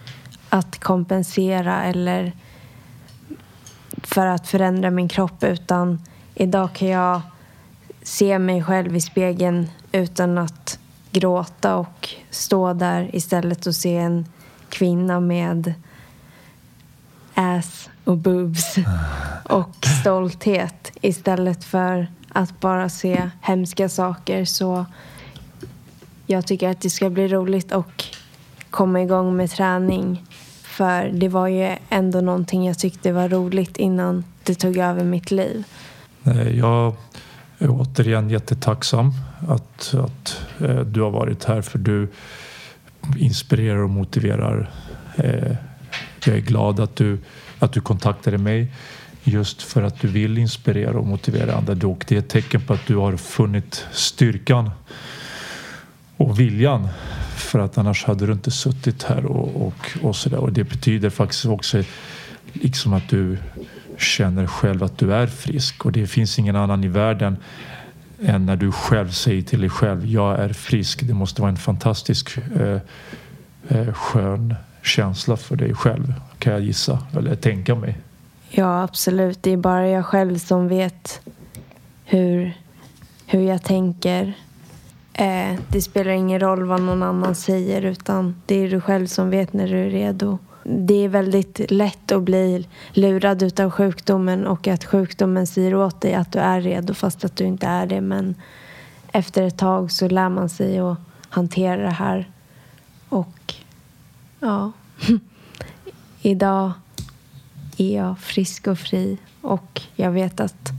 att 0.48 0.78
kompensera 0.78 1.84
eller 1.84 2.32
för 4.02 4.26
att 4.26 4.48
förändra 4.48 4.90
min 4.90 5.08
kropp 5.08 5.44
utan 5.44 6.00
idag 6.34 6.72
kan 6.74 6.88
jag 6.88 7.20
se 8.02 8.38
mig 8.38 8.62
själv 8.62 8.96
i 8.96 9.00
spegeln 9.00 9.70
utan 9.92 10.38
att 10.38 10.78
gråta 11.20 11.76
och 11.76 12.08
stå 12.30 12.72
där 12.72 13.10
istället 13.12 13.66
och 13.66 13.74
se 13.74 13.96
en 13.96 14.26
kvinna 14.68 15.20
med 15.20 15.74
ass 17.34 17.90
och 18.04 18.16
boobs 18.16 18.76
och 19.48 19.86
stolthet 20.00 20.92
istället 21.00 21.64
för 21.64 22.06
att 22.28 22.60
bara 22.60 22.88
se 22.88 23.30
hemska 23.40 23.88
saker. 23.88 24.44
Så 24.44 24.86
jag 26.26 26.46
tycker 26.46 26.68
att 26.68 26.80
det 26.80 26.90
ska 26.90 27.10
bli 27.10 27.28
roligt 27.28 27.72
och 27.72 28.04
komma 28.70 29.02
igång 29.02 29.36
med 29.36 29.50
träning. 29.50 30.24
För 30.62 31.08
det 31.08 31.28
var 31.28 31.48
ju 31.48 31.76
ändå 31.88 32.20
någonting 32.20 32.66
jag 32.66 32.78
tyckte 32.78 33.12
var 33.12 33.28
roligt 33.28 33.76
innan 33.76 34.24
det 34.44 34.54
tog 34.54 34.76
över 34.76 35.04
mitt 35.04 35.30
liv. 35.30 35.64
Eh, 36.24 36.48
Jag 36.48 36.94
är 37.58 37.68
återigen 37.70 38.30
jättetacksam 38.30 39.12
att, 39.46 39.94
att 39.94 40.40
eh, 40.60 40.80
du 40.80 41.00
har 41.00 41.10
varit 41.10 41.44
här 41.44 41.62
för 41.62 41.78
du 41.78 42.08
inspirerar 43.18 43.78
och 43.78 43.90
motiverar. 43.90 44.70
Eh, 45.16 45.56
jag 46.24 46.36
är 46.36 46.40
glad 46.40 46.80
att 46.80 46.96
du, 46.96 47.18
att 47.58 47.72
du 47.72 47.80
kontaktade 47.80 48.38
mig 48.38 48.72
just 49.24 49.62
för 49.62 49.82
att 49.82 50.00
du 50.00 50.08
vill 50.08 50.38
inspirera 50.38 50.98
och 50.98 51.06
motivera 51.06 51.54
andra. 51.54 51.88
Och 51.88 52.04
det 52.08 52.14
är 52.14 52.18
ett 52.18 52.28
tecken 52.28 52.60
på 52.60 52.72
att 52.72 52.86
du 52.86 52.96
har 52.96 53.16
funnit 53.16 53.86
styrkan 53.92 54.70
och 56.16 56.40
viljan 56.40 56.88
för 57.36 57.58
att 57.58 57.78
annars 57.78 58.04
hade 58.04 58.26
du 58.26 58.32
inte 58.32 58.50
suttit 58.50 59.02
här 59.02 59.26
och, 59.26 59.66
och, 59.66 59.98
och 60.02 60.16
sådär. 60.16 60.38
Och 60.38 60.52
det 60.52 60.64
betyder 60.64 61.10
faktiskt 61.10 61.46
också 61.46 61.82
liksom 62.52 62.92
att 62.92 63.08
du 63.08 63.38
känner 63.98 64.46
själv 64.46 64.82
att 64.82 64.98
du 64.98 65.14
är 65.14 65.26
frisk 65.26 65.86
och 65.86 65.92
det 65.92 66.06
finns 66.06 66.38
ingen 66.38 66.56
annan 66.56 66.84
i 66.84 66.88
världen 66.88 67.36
än 68.22 68.46
när 68.46 68.56
du 68.56 68.72
själv 68.72 69.10
säger 69.10 69.42
till 69.42 69.60
dig 69.60 69.70
själv 69.70 70.06
jag 70.06 70.38
är 70.38 70.52
frisk. 70.52 71.02
Det 71.02 71.14
måste 71.14 71.40
vara 71.40 71.50
en 71.50 71.56
fantastisk 71.56 72.38
eh, 72.60 72.80
eh, 73.68 73.92
skön 73.92 74.54
känsla 74.82 75.36
för 75.36 75.56
dig 75.56 75.74
själv 75.74 76.14
kan 76.38 76.52
jag 76.52 76.62
gissa 76.62 76.98
eller 77.16 77.36
tänka 77.36 77.74
mig. 77.74 77.98
Ja, 78.48 78.82
absolut. 78.82 79.42
Det 79.42 79.50
är 79.50 79.56
bara 79.56 79.88
jag 79.88 80.06
själv 80.06 80.38
som 80.38 80.68
vet 80.68 81.20
hur, 82.04 82.52
hur 83.26 83.40
jag 83.40 83.62
tänker. 83.62 84.32
Eh, 85.12 85.58
det 85.68 85.82
spelar 85.82 86.10
ingen 86.10 86.40
roll 86.40 86.64
vad 86.64 86.82
någon 86.82 87.02
annan 87.02 87.34
säger 87.34 87.82
utan 87.82 88.42
det 88.46 88.54
är 88.54 88.70
du 88.70 88.80
själv 88.80 89.06
som 89.06 89.30
vet 89.30 89.52
när 89.52 89.68
du 89.68 89.78
är 89.78 89.90
redo. 89.90 90.38
Det 90.68 91.04
är 91.04 91.08
väldigt 91.08 91.70
lätt 91.70 92.12
att 92.12 92.22
bli 92.22 92.68
lurad 92.92 93.42
utav 93.42 93.70
sjukdomen 93.70 94.46
och 94.46 94.68
att 94.68 94.84
sjukdomen 94.84 95.46
säger 95.46 95.74
åt 95.74 96.00
dig 96.00 96.14
att 96.14 96.32
du 96.32 96.38
är 96.38 96.60
redo 96.60 96.94
fast 96.94 97.24
att 97.24 97.36
du 97.36 97.44
inte 97.44 97.66
är 97.66 97.86
det. 97.86 98.00
Men 98.00 98.34
efter 99.12 99.42
ett 99.42 99.58
tag 99.58 99.92
så 99.92 100.08
lär 100.08 100.28
man 100.28 100.48
sig 100.48 100.78
att 100.78 100.98
hantera 101.28 101.82
det 101.82 101.90
här. 101.90 102.30
Och 103.08 103.54
ja, 104.40 104.72
idag 106.22 106.72
är 107.76 107.96
jag 107.96 108.18
frisk 108.18 108.66
och 108.66 108.78
fri 108.78 109.18
och 109.40 109.82
jag 109.94 110.10
vet 110.10 110.40
att 110.40 110.70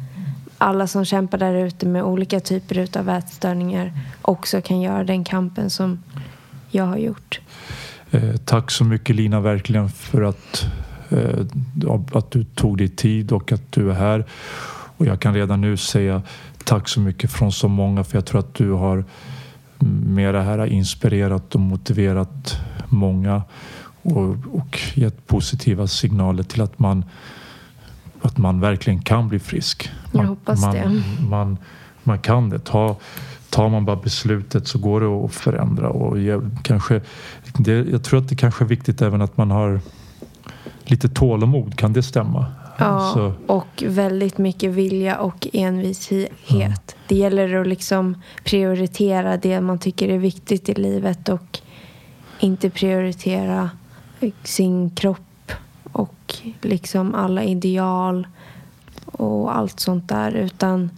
alla 0.58 0.88
som 0.88 1.06
kämpar 1.06 1.38
där 1.38 1.54
ute 1.54 1.86
med 1.86 2.04
olika 2.04 2.40
typer 2.40 2.98
av 2.98 3.10
ätstörningar 3.10 3.94
också 4.22 4.62
kan 4.62 4.82
göra 4.82 5.04
den 5.04 5.24
kampen 5.24 5.70
som 5.70 6.04
jag 6.70 6.86
har 6.86 6.98
gjort. 6.98 7.42
Eh, 8.12 8.36
tack 8.46 8.72
så 8.72 8.84
mycket 8.84 9.16
Lina 9.16 9.40
verkligen 9.40 9.90
för 9.90 10.22
att, 10.22 10.66
eh, 11.10 11.46
att 12.12 12.32
du 12.32 12.44
tog 12.44 12.78
dig 12.78 12.88
tid 12.88 13.32
och 13.32 13.52
att 13.52 13.72
du 13.72 13.92
är 13.92 13.96
här. 13.96 14.26
Och 14.98 15.06
jag 15.06 15.20
kan 15.20 15.34
redan 15.34 15.62
nu 15.62 15.78
säga 15.78 16.22
tack 16.64 16.90
så 16.90 17.00
mycket 17.00 17.32
från 17.32 17.52
så 17.52 17.68
många 17.68 18.04
för 18.04 18.18
jag 18.18 18.26
tror 18.26 18.40
att 18.40 18.54
du 18.54 18.72
har 18.72 19.06
med 20.06 20.34
det 20.34 20.42
här 20.42 20.66
inspirerat 20.66 21.56
och 21.56 21.62
motiverat 21.62 22.60
många 22.88 23.42
och, 24.02 24.36
och 24.52 24.80
gett 24.94 25.28
positiva 25.28 25.88
signaler 25.88 26.44
till 26.44 26.62
att 26.62 26.80
man 26.80 27.06
att 28.22 28.38
man 28.38 28.60
verkligen 28.60 29.02
kan 29.02 29.28
bli 29.28 29.40
frisk. 29.40 29.90
Man, 30.12 30.22
Jag 30.22 30.30
hoppas 30.30 30.62
man, 30.62 30.74
det. 30.76 31.04
Man, 31.30 31.58
man 32.04 32.20
kan 32.20 32.50
det. 32.50 32.60
Ta, 32.60 32.96
tar 33.50 33.70
man 33.70 33.86
bara 33.86 33.96
beslutet 33.96 34.68
så 34.68 34.80
går 34.80 35.02
det 35.02 35.26
att 35.26 35.34
förändra. 35.34 35.90
Och 35.90 36.20
jag, 36.20 36.50
kanske, 36.64 37.02
det, 37.58 37.90
jag 37.92 38.04
tror 38.04 38.20
att 38.20 38.30
det 38.30 38.36
kanske 38.36 38.64
är 38.64 38.68
viktigt 38.68 39.02
även 39.02 39.22
att 39.22 39.38
man 39.38 39.52
har 39.52 39.82
lite 40.86 41.10
tålamod. 41.10 41.76
Kan 41.76 41.94
det 41.94 42.04
stämma? 42.04 42.46
Ja, 42.78 43.12
Så, 43.14 43.34
och 43.54 43.84
väldigt 43.88 44.38
mycket 44.38 44.72
vilja 44.72 45.20
och 45.20 45.48
envishet. 45.54 46.96
Det 47.08 47.16
gäller 47.16 47.56
att 47.56 47.68
liksom 47.68 48.22
prioritera 48.44 49.38
det 49.38 49.62
man 49.62 49.80
tycker 49.80 50.10
är 50.10 50.18
viktigt 50.18 50.70
i 50.70 50.74
livet 50.74 51.30
och 51.30 51.60
inte 52.40 52.70
prioritera 52.70 53.70
sin 54.44 54.90
kropp 54.90 55.52
och 55.92 56.36
liksom 56.62 57.16
alla 57.16 57.44
ideal 57.44 58.28
och 59.06 59.58
allt 59.58 59.80
sånt 59.80 60.10
där. 60.10 60.32
Utan 60.32 60.90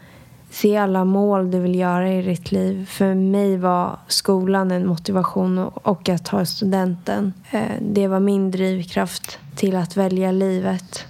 se 0.50 0.78
alla 0.78 1.06
mål 1.06 1.52
du 1.52 1.60
vill 1.60 1.76
göra 1.76 2.14
i 2.14 2.22
ditt 2.22 2.52
liv. 2.52 2.86
För 2.86 3.14
mig 3.14 3.58
var 3.58 4.00
skolan 4.08 4.72
en 4.72 4.88
motivation 4.88 5.58
och 5.58 6.10
att 6.10 6.26
ta 6.26 6.46
studenten. 6.46 7.34
Eh, 7.52 7.62
det 7.82 8.08
var 8.08 8.20
min 8.20 8.52
drivkraft 8.52 9.40
till 9.56 9.76
att 9.76 9.98
välja 9.98 10.32
livet 10.32 11.06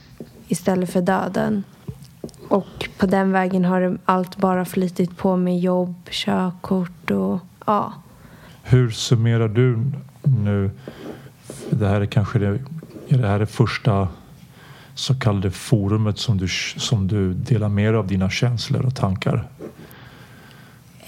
istället 0.47 0.89
för 0.89 1.01
döden. 1.01 1.63
Och 2.47 2.89
på 2.97 3.05
den 3.05 3.31
vägen 3.31 3.65
har 3.65 3.97
allt 4.05 4.37
bara 4.37 4.65
flytit 4.65 5.17
på 5.17 5.35
med 5.35 5.59
jobb, 5.59 5.95
körkort 6.09 7.11
och 7.11 7.39
ja. 7.65 7.93
hur 8.63 8.91
summerar 8.91 9.47
du 9.47 9.79
nu? 10.23 10.71
Det 11.69 11.87
här 11.87 12.01
är 12.01 12.05
kanske 12.05 12.39
det, 12.39 12.59
är 13.07 13.17
det 13.17 13.27
här 13.27 13.39
det 13.39 13.47
första 13.47 14.07
så 14.99 15.15
kallade 15.19 15.51
forumet 15.51 16.17
som 16.19 16.37
du, 16.37 16.47
som 16.77 17.07
du 17.07 17.33
delar 17.33 17.69
med 17.69 17.93
dig 17.93 17.97
av 17.99 18.07
dina 18.07 18.29
känslor 18.29 18.85
och 18.85 18.95
tankar. 18.95 19.47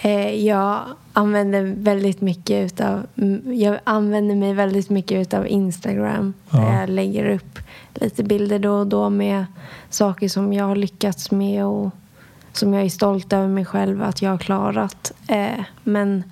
Eh, 0.01 0.29
Jag 0.45 0.79
använder 1.13 1.63
väldigt 1.77 2.21
mycket 2.21 2.65
utav, 2.65 3.05
jag 3.53 3.79
använder 3.83 4.35
mig 4.35 4.53
väldigt 4.53 4.89
mycket 4.89 5.21
utav 5.21 5.47
Instagram. 5.47 6.33
Där 6.49 6.59
Ja. 6.59 6.79
jag 6.79 6.89
lägger 6.89 7.29
upp 7.29 7.59
lite 7.93 8.23
bilder 8.23 8.59
då 8.59 8.71
och 8.73 8.87
då 8.87 9.09
med 9.09 9.45
saker 9.89 10.29
som 10.29 10.53
jag 10.53 10.65
har 10.65 10.75
lyckats 10.75 11.31
med 11.31 11.65
och 11.65 11.89
som 12.53 12.73
jag 12.73 12.83
är 12.83 12.89
stolt 12.89 13.33
över 13.33 13.47
mig 13.47 13.65
själv 13.65 14.03
att 14.03 14.21
jag 14.21 14.29
har 14.31 14.37
klarat. 14.37 15.11
Eh, 15.27 15.63
Men 15.83 16.23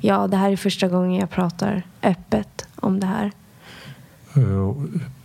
ja, 0.00 0.26
det 0.26 0.36
här 0.36 0.50
är 0.52 0.56
första 0.56 0.88
gången 0.88 1.14
jag 1.20 1.30
pratar 1.30 1.82
öppet 2.02 2.66
om 2.76 3.00
det 3.00 3.06
här. 3.06 3.32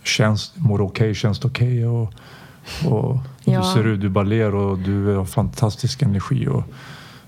Känns, 0.02 0.52
mår 0.56 0.80
okej, 0.80 1.14
känns 1.14 1.38
det 1.38 1.48
okej 1.48 1.86
och, 1.86 2.12
och 2.86 3.18
Ja. 3.44 3.58
du 3.58 3.64
ser 3.64 3.86
ut, 3.86 4.00
du 4.00 4.08
bara 4.08 4.24
ler 4.24 4.54
och 4.54 4.78
du 4.78 5.06
har 5.16 5.24
fantastisk 5.24 6.02
energi 6.02 6.48
och 6.48 6.62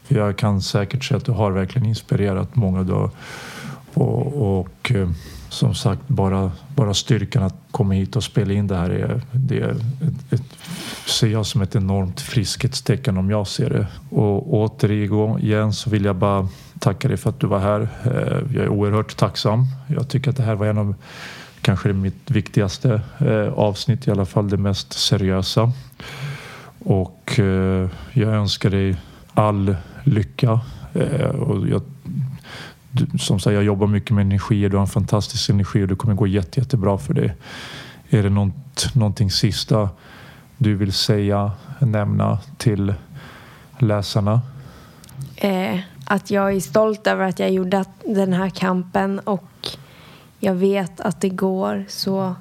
jag 0.09 0.37
kan 0.37 0.63
säkert 0.63 1.05
säga 1.05 1.19
att 1.19 1.25
du 1.25 1.33
har 1.33 1.51
verkligen 1.51 1.89
inspirerat 1.89 2.57
många 2.57 2.83
då 2.83 3.11
och, 3.95 4.59
och 4.59 4.93
eh, 4.93 5.11
som 5.49 5.75
sagt, 5.75 6.01
bara, 6.07 6.53
bara 6.75 6.95
styrkan 6.95 7.43
att 7.43 7.55
komma 7.71 7.95
hit 7.95 8.17
och 8.17 8.25
spela 8.25 8.53
in 8.53 8.67
det 8.67 8.77
här 8.77 8.91
är, 8.91 9.23
det 9.33 9.61
är 9.61 9.71
ett, 9.71 10.33
ett, 10.33 10.43
ser 11.07 11.29
jag 11.29 11.47
som 11.47 11.63
ett 11.63 11.75
enormt 11.77 12.21
friskhetstecken 12.21 13.17
om 13.17 13.31
jag 13.31 13.47
ser 13.47 13.71
det. 13.71 13.87
Och 14.11 14.55
återigen 14.55 15.73
så 15.73 15.91
vill 15.91 16.05
jag 16.05 16.17
bara 16.17 16.49
tacka 16.81 17.09
dig 17.09 17.17
för 17.17 17.31
att 17.31 17.41
du 17.41 17.47
var 17.47 17.59
här. 17.59 17.89
Eh, 18.05 18.57
jag 18.57 18.65
är 18.65 18.69
oerhört 18.69 19.17
tacksam. 19.17 19.65
Jag 19.87 20.09
tycker 20.09 20.31
att 20.31 20.37
det 20.37 20.43
här 20.43 20.55
var 20.55 20.67
en 20.67 20.79
av 20.79 20.95
kanske 21.67 21.93
mitt 21.93 22.31
viktigaste 22.31 23.01
eh, 23.19 23.53
avsnitt, 23.53 24.07
i 24.07 24.11
alla 24.11 24.27
fall 24.27 24.49
det 24.49 24.57
mest 24.57 24.93
seriösa. 24.93 25.73
Och 26.79 27.39
eh, 27.39 27.91
jag 28.13 28.35
önskar 28.35 28.71
dig 28.71 28.97
all 29.35 29.77
lycka. 30.05 30.61
Eh, 30.95 31.29
och 31.29 31.69
jag 31.69 31.83
som 33.19 33.41
sagt, 33.41 33.55
jag 33.55 33.65
jobbar 33.65 33.87
mycket 33.87 34.11
med 34.11 34.23
energier. 34.23 34.69
Du 34.69 34.77
har 34.77 34.83
en 34.83 34.89
fantastisk 34.89 35.51
energi 35.51 35.83
och 35.83 35.89
det 35.89 35.95
kommer 35.95 36.15
gå 36.15 36.27
jätte, 36.27 36.61
jättebra 36.61 36.99
för 36.99 37.15
dig. 37.15 37.35
Är 38.11 38.23
det 38.23 38.31
något, 38.31 38.95
någonting 38.95 39.31
sista 39.31 39.89
du 40.57 40.75
vill 40.75 40.93
säga, 40.93 41.53
nämna 41.79 42.39
till 42.57 42.95
läsarna? 43.79 44.41
Eh, 45.37 45.79
att 46.05 46.31
jag 46.31 46.53
är 46.53 46.61
stolt 46.61 47.07
över 47.07 47.25
att 47.25 47.39
jag 47.39 47.51
gjorde 47.51 47.85
den 48.05 48.33
här 48.33 48.51
kampen 48.51 49.19
och 49.19 49.45
jag 50.41 50.55
vet 50.55 51.01
att 51.01 51.21
det 51.21 51.29
går. 51.29 51.85
Så 51.89 52.35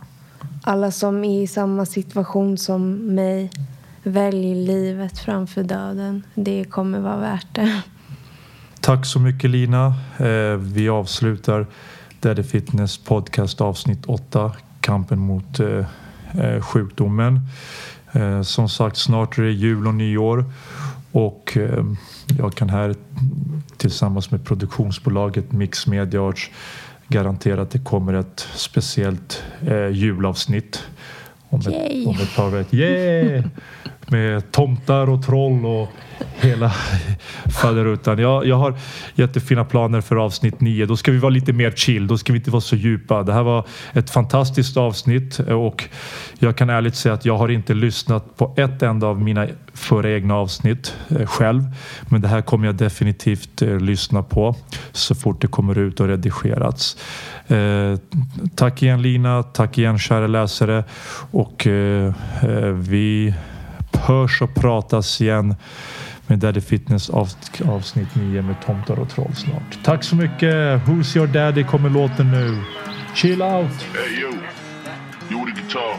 alla 0.64 0.92
som 0.92 1.24
är 1.24 1.42
i 1.42 1.48
samma 1.48 1.86
situation 1.86 2.58
som 2.58 2.92
mig, 3.16 3.52
välj 4.04 4.56
livet 4.56 5.20
framför 5.20 5.64
döden. 5.64 6.24
Det 6.34 6.64
kommer 6.64 7.00
vara 7.00 7.18
värt 7.18 7.48
det. 7.52 7.82
Tack 8.80 9.06
så 9.06 9.20
mycket 9.20 9.50
Lina. 9.50 9.94
Eh, 10.18 10.58
vi 10.58 10.90
avslutar 10.90 11.68
Daddy 12.20 12.44
Fitness 12.44 12.98
podcast 12.98 13.62
avsnitt 13.62 14.06
8. 14.06 14.52
Kampen 14.80 15.20
mot 15.20 15.60
eh, 15.60 15.86
eh, 16.40 16.62
sjukdomen. 16.62 17.40
Som 18.44 18.70
sagt, 18.70 18.98
snart 18.98 19.38
är 19.38 19.44
det 19.44 19.52
jul 19.52 19.88
och 19.88 19.94
nyår 19.94 20.46
och 21.12 21.58
jag 22.38 22.56
kan 22.56 22.70
här 22.70 22.96
tillsammans 23.78 24.32
med 24.32 24.46
produktionsbolaget 24.46 25.52
Mix 25.52 25.88
Media 25.88 26.22
Arts 26.22 26.52
garantera 27.08 27.62
att 27.62 27.72
det 27.72 27.80
kommer 27.80 28.14
ett 28.14 28.48
speciellt 28.56 29.44
julavsnitt 29.92 30.84
om 31.50 31.60
ett, 31.60 32.08
om 32.08 32.16
ett 32.22 32.36
par 32.36 32.50
veckor. 32.50 32.80
Yeah! 32.80 33.46
Med 34.08 34.52
tomtar 34.52 35.10
och 35.10 35.26
troll 35.26 35.66
och 35.66 35.90
hela 36.36 36.72
faderuttan. 37.62 38.20
Jag, 38.20 38.46
jag 38.46 38.56
har 38.56 38.74
jättefina 39.16 39.66
planer 39.66 40.02
för 40.02 40.16
avsnitt 40.16 40.62
9. 40.62 40.86
Då 40.86 40.98
ska 40.98 41.12
vi 41.12 41.18
vara 41.18 41.30
lite 41.30 41.54
mer 41.54 41.72
chill. 41.72 42.08
Då 42.08 42.18
ska 42.18 42.34
vi 42.34 42.40
inte 42.40 42.52
vara 42.52 42.62
så 42.62 42.76
djupa. 42.76 43.24
Det 43.24 43.34
här 43.34 43.44
var 43.44 43.66
ett 43.94 44.10
fantastiskt 44.10 44.78
avsnitt 44.78 45.40
och 45.40 45.90
jag 46.40 46.56
kan 46.56 46.70
ärligt 46.70 46.96
säga 46.96 47.14
att 47.14 47.26
jag 47.26 47.38
har 47.38 47.50
inte 47.50 47.74
lyssnat 47.74 48.38
på 48.38 48.54
ett 48.58 48.82
enda 48.82 49.08
av 49.08 49.22
mina 49.22 49.48
förra 49.74 50.12
egna 50.12 50.36
avsnitt 50.36 50.96
eh, 51.10 51.26
själv. 51.26 51.64
Men 52.10 52.22
det 52.22 52.28
här 52.28 52.42
kommer 52.42 52.66
jag 52.66 52.76
definitivt 52.76 53.62
eh, 53.62 53.80
lyssna 53.80 54.24
på 54.24 54.56
så 54.92 55.16
fort 55.16 55.42
det 55.42 55.48
kommer 55.48 55.78
ut 55.78 56.00
och 56.00 56.08
redigerats. 56.08 56.98
Eh, 57.48 58.00
tack 58.56 58.84
igen 58.84 59.02
Lina, 59.02 59.44
tack 59.44 59.78
igen 59.78 60.00
kära 60.00 60.28
läsare 60.28 60.84
och 61.32 61.68
eh, 61.68 62.14
eh 62.42 62.70
vi 62.72 63.34
hörs 63.96 64.42
och 64.42 64.56
pratas 64.56 65.22
igen 65.22 65.56
med 66.28 66.40
Daddy 66.40 66.62
Fitness 66.62 67.10
avsnitt 67.66 68.16
9 68.16 68.42
med 68.42 68.56
tomtar 68.66 69.00
och 69.00 69.10
troll 69.10 69.36
snart. 69.36 69.84
Tack 69.84 70.04
så 70.04 70.16
mycket! 70.16 70.82
Who's 70.86 71.18
your 71.18 71.28
daddy 71.28 71.64
kommer 71.64 71.90
låten 71.90 72.32
nu. 72.32 72.64
Chill 73.16 73.42
out! 73.42 73.72
Hey 73.72 74.22
yo! 74.22 74.30
You 75.30 75.46
with 75.46 75.56
the 75.56 75.62
guitar? 75.62 75.98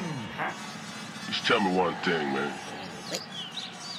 Just 1.29 1.47
tell 1.47 1.61
me 1.61 1.81
one 1.81 1.95
thing 2.05 2.33
man. 2.33 2.51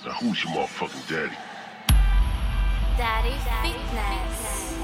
Now 0.05 0.13
who's 0.21 0.45
your 0.45 0.53
motherfucking 0.55 1.09
daddy? 1.09 1.37
Daddy 2.97 3.35
Fitness. 3.63 4.77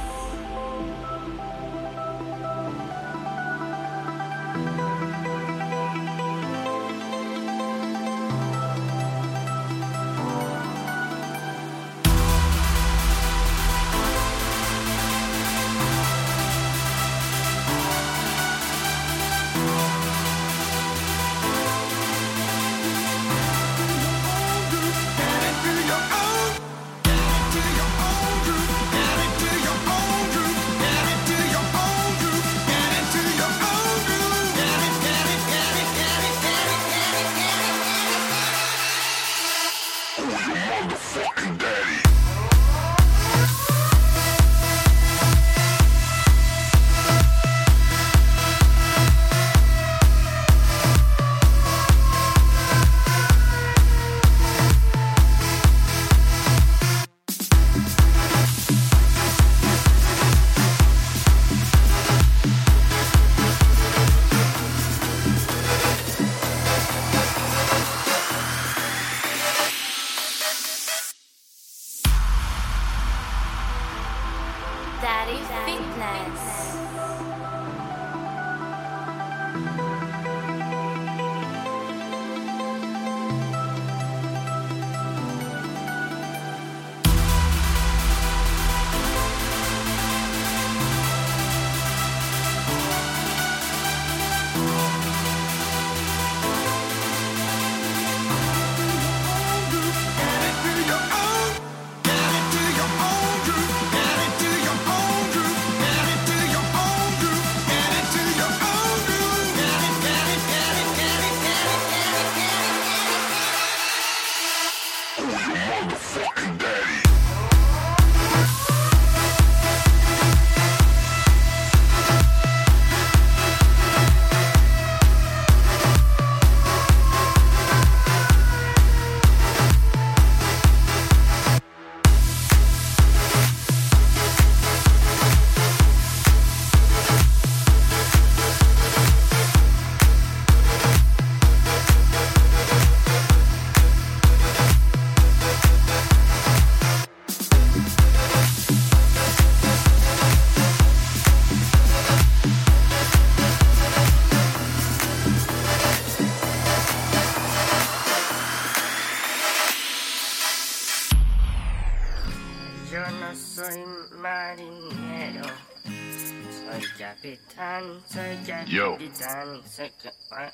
Yo. 169.24 169.30
kapitan, 169.30 169.64
söka... 169.68 170.12
What? 170.30 170.54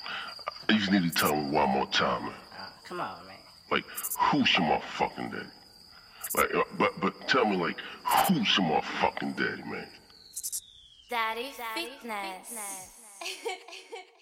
I 0.68 0.78
just 0.78 0.90
need 0.92 1.02
to 1.02 1.10
tell 1.10 1.34
him 1.34 1.52
one 1.52 1.70
more 1.70 1.86
time, 1.86 2.22
man. 2.22 2.34
Come 2.84 3.00
on, 3.00 3.26
man. 3.26 3.36
Like, 3.70 3.84
who's 4.18 4.58
your 4.58 4.66
motherfucking 4.66 5.30
daddy? 5.30 5.46
Like, 6.34 6.54
uh, 6.54 6.64
but 6.78 7.00
but 7.00 7.28
tell 7.28 7.44
me, 7.44 7.56
like, 7.56 7.78
who's 8.04 8.58
your 8.58 8.66
motherfucking 8.66 9.36
daddy, 9.36 9.62
man? 9.62 9.88
Daddy, 11.08 11.52
fitness. 11.74 12.54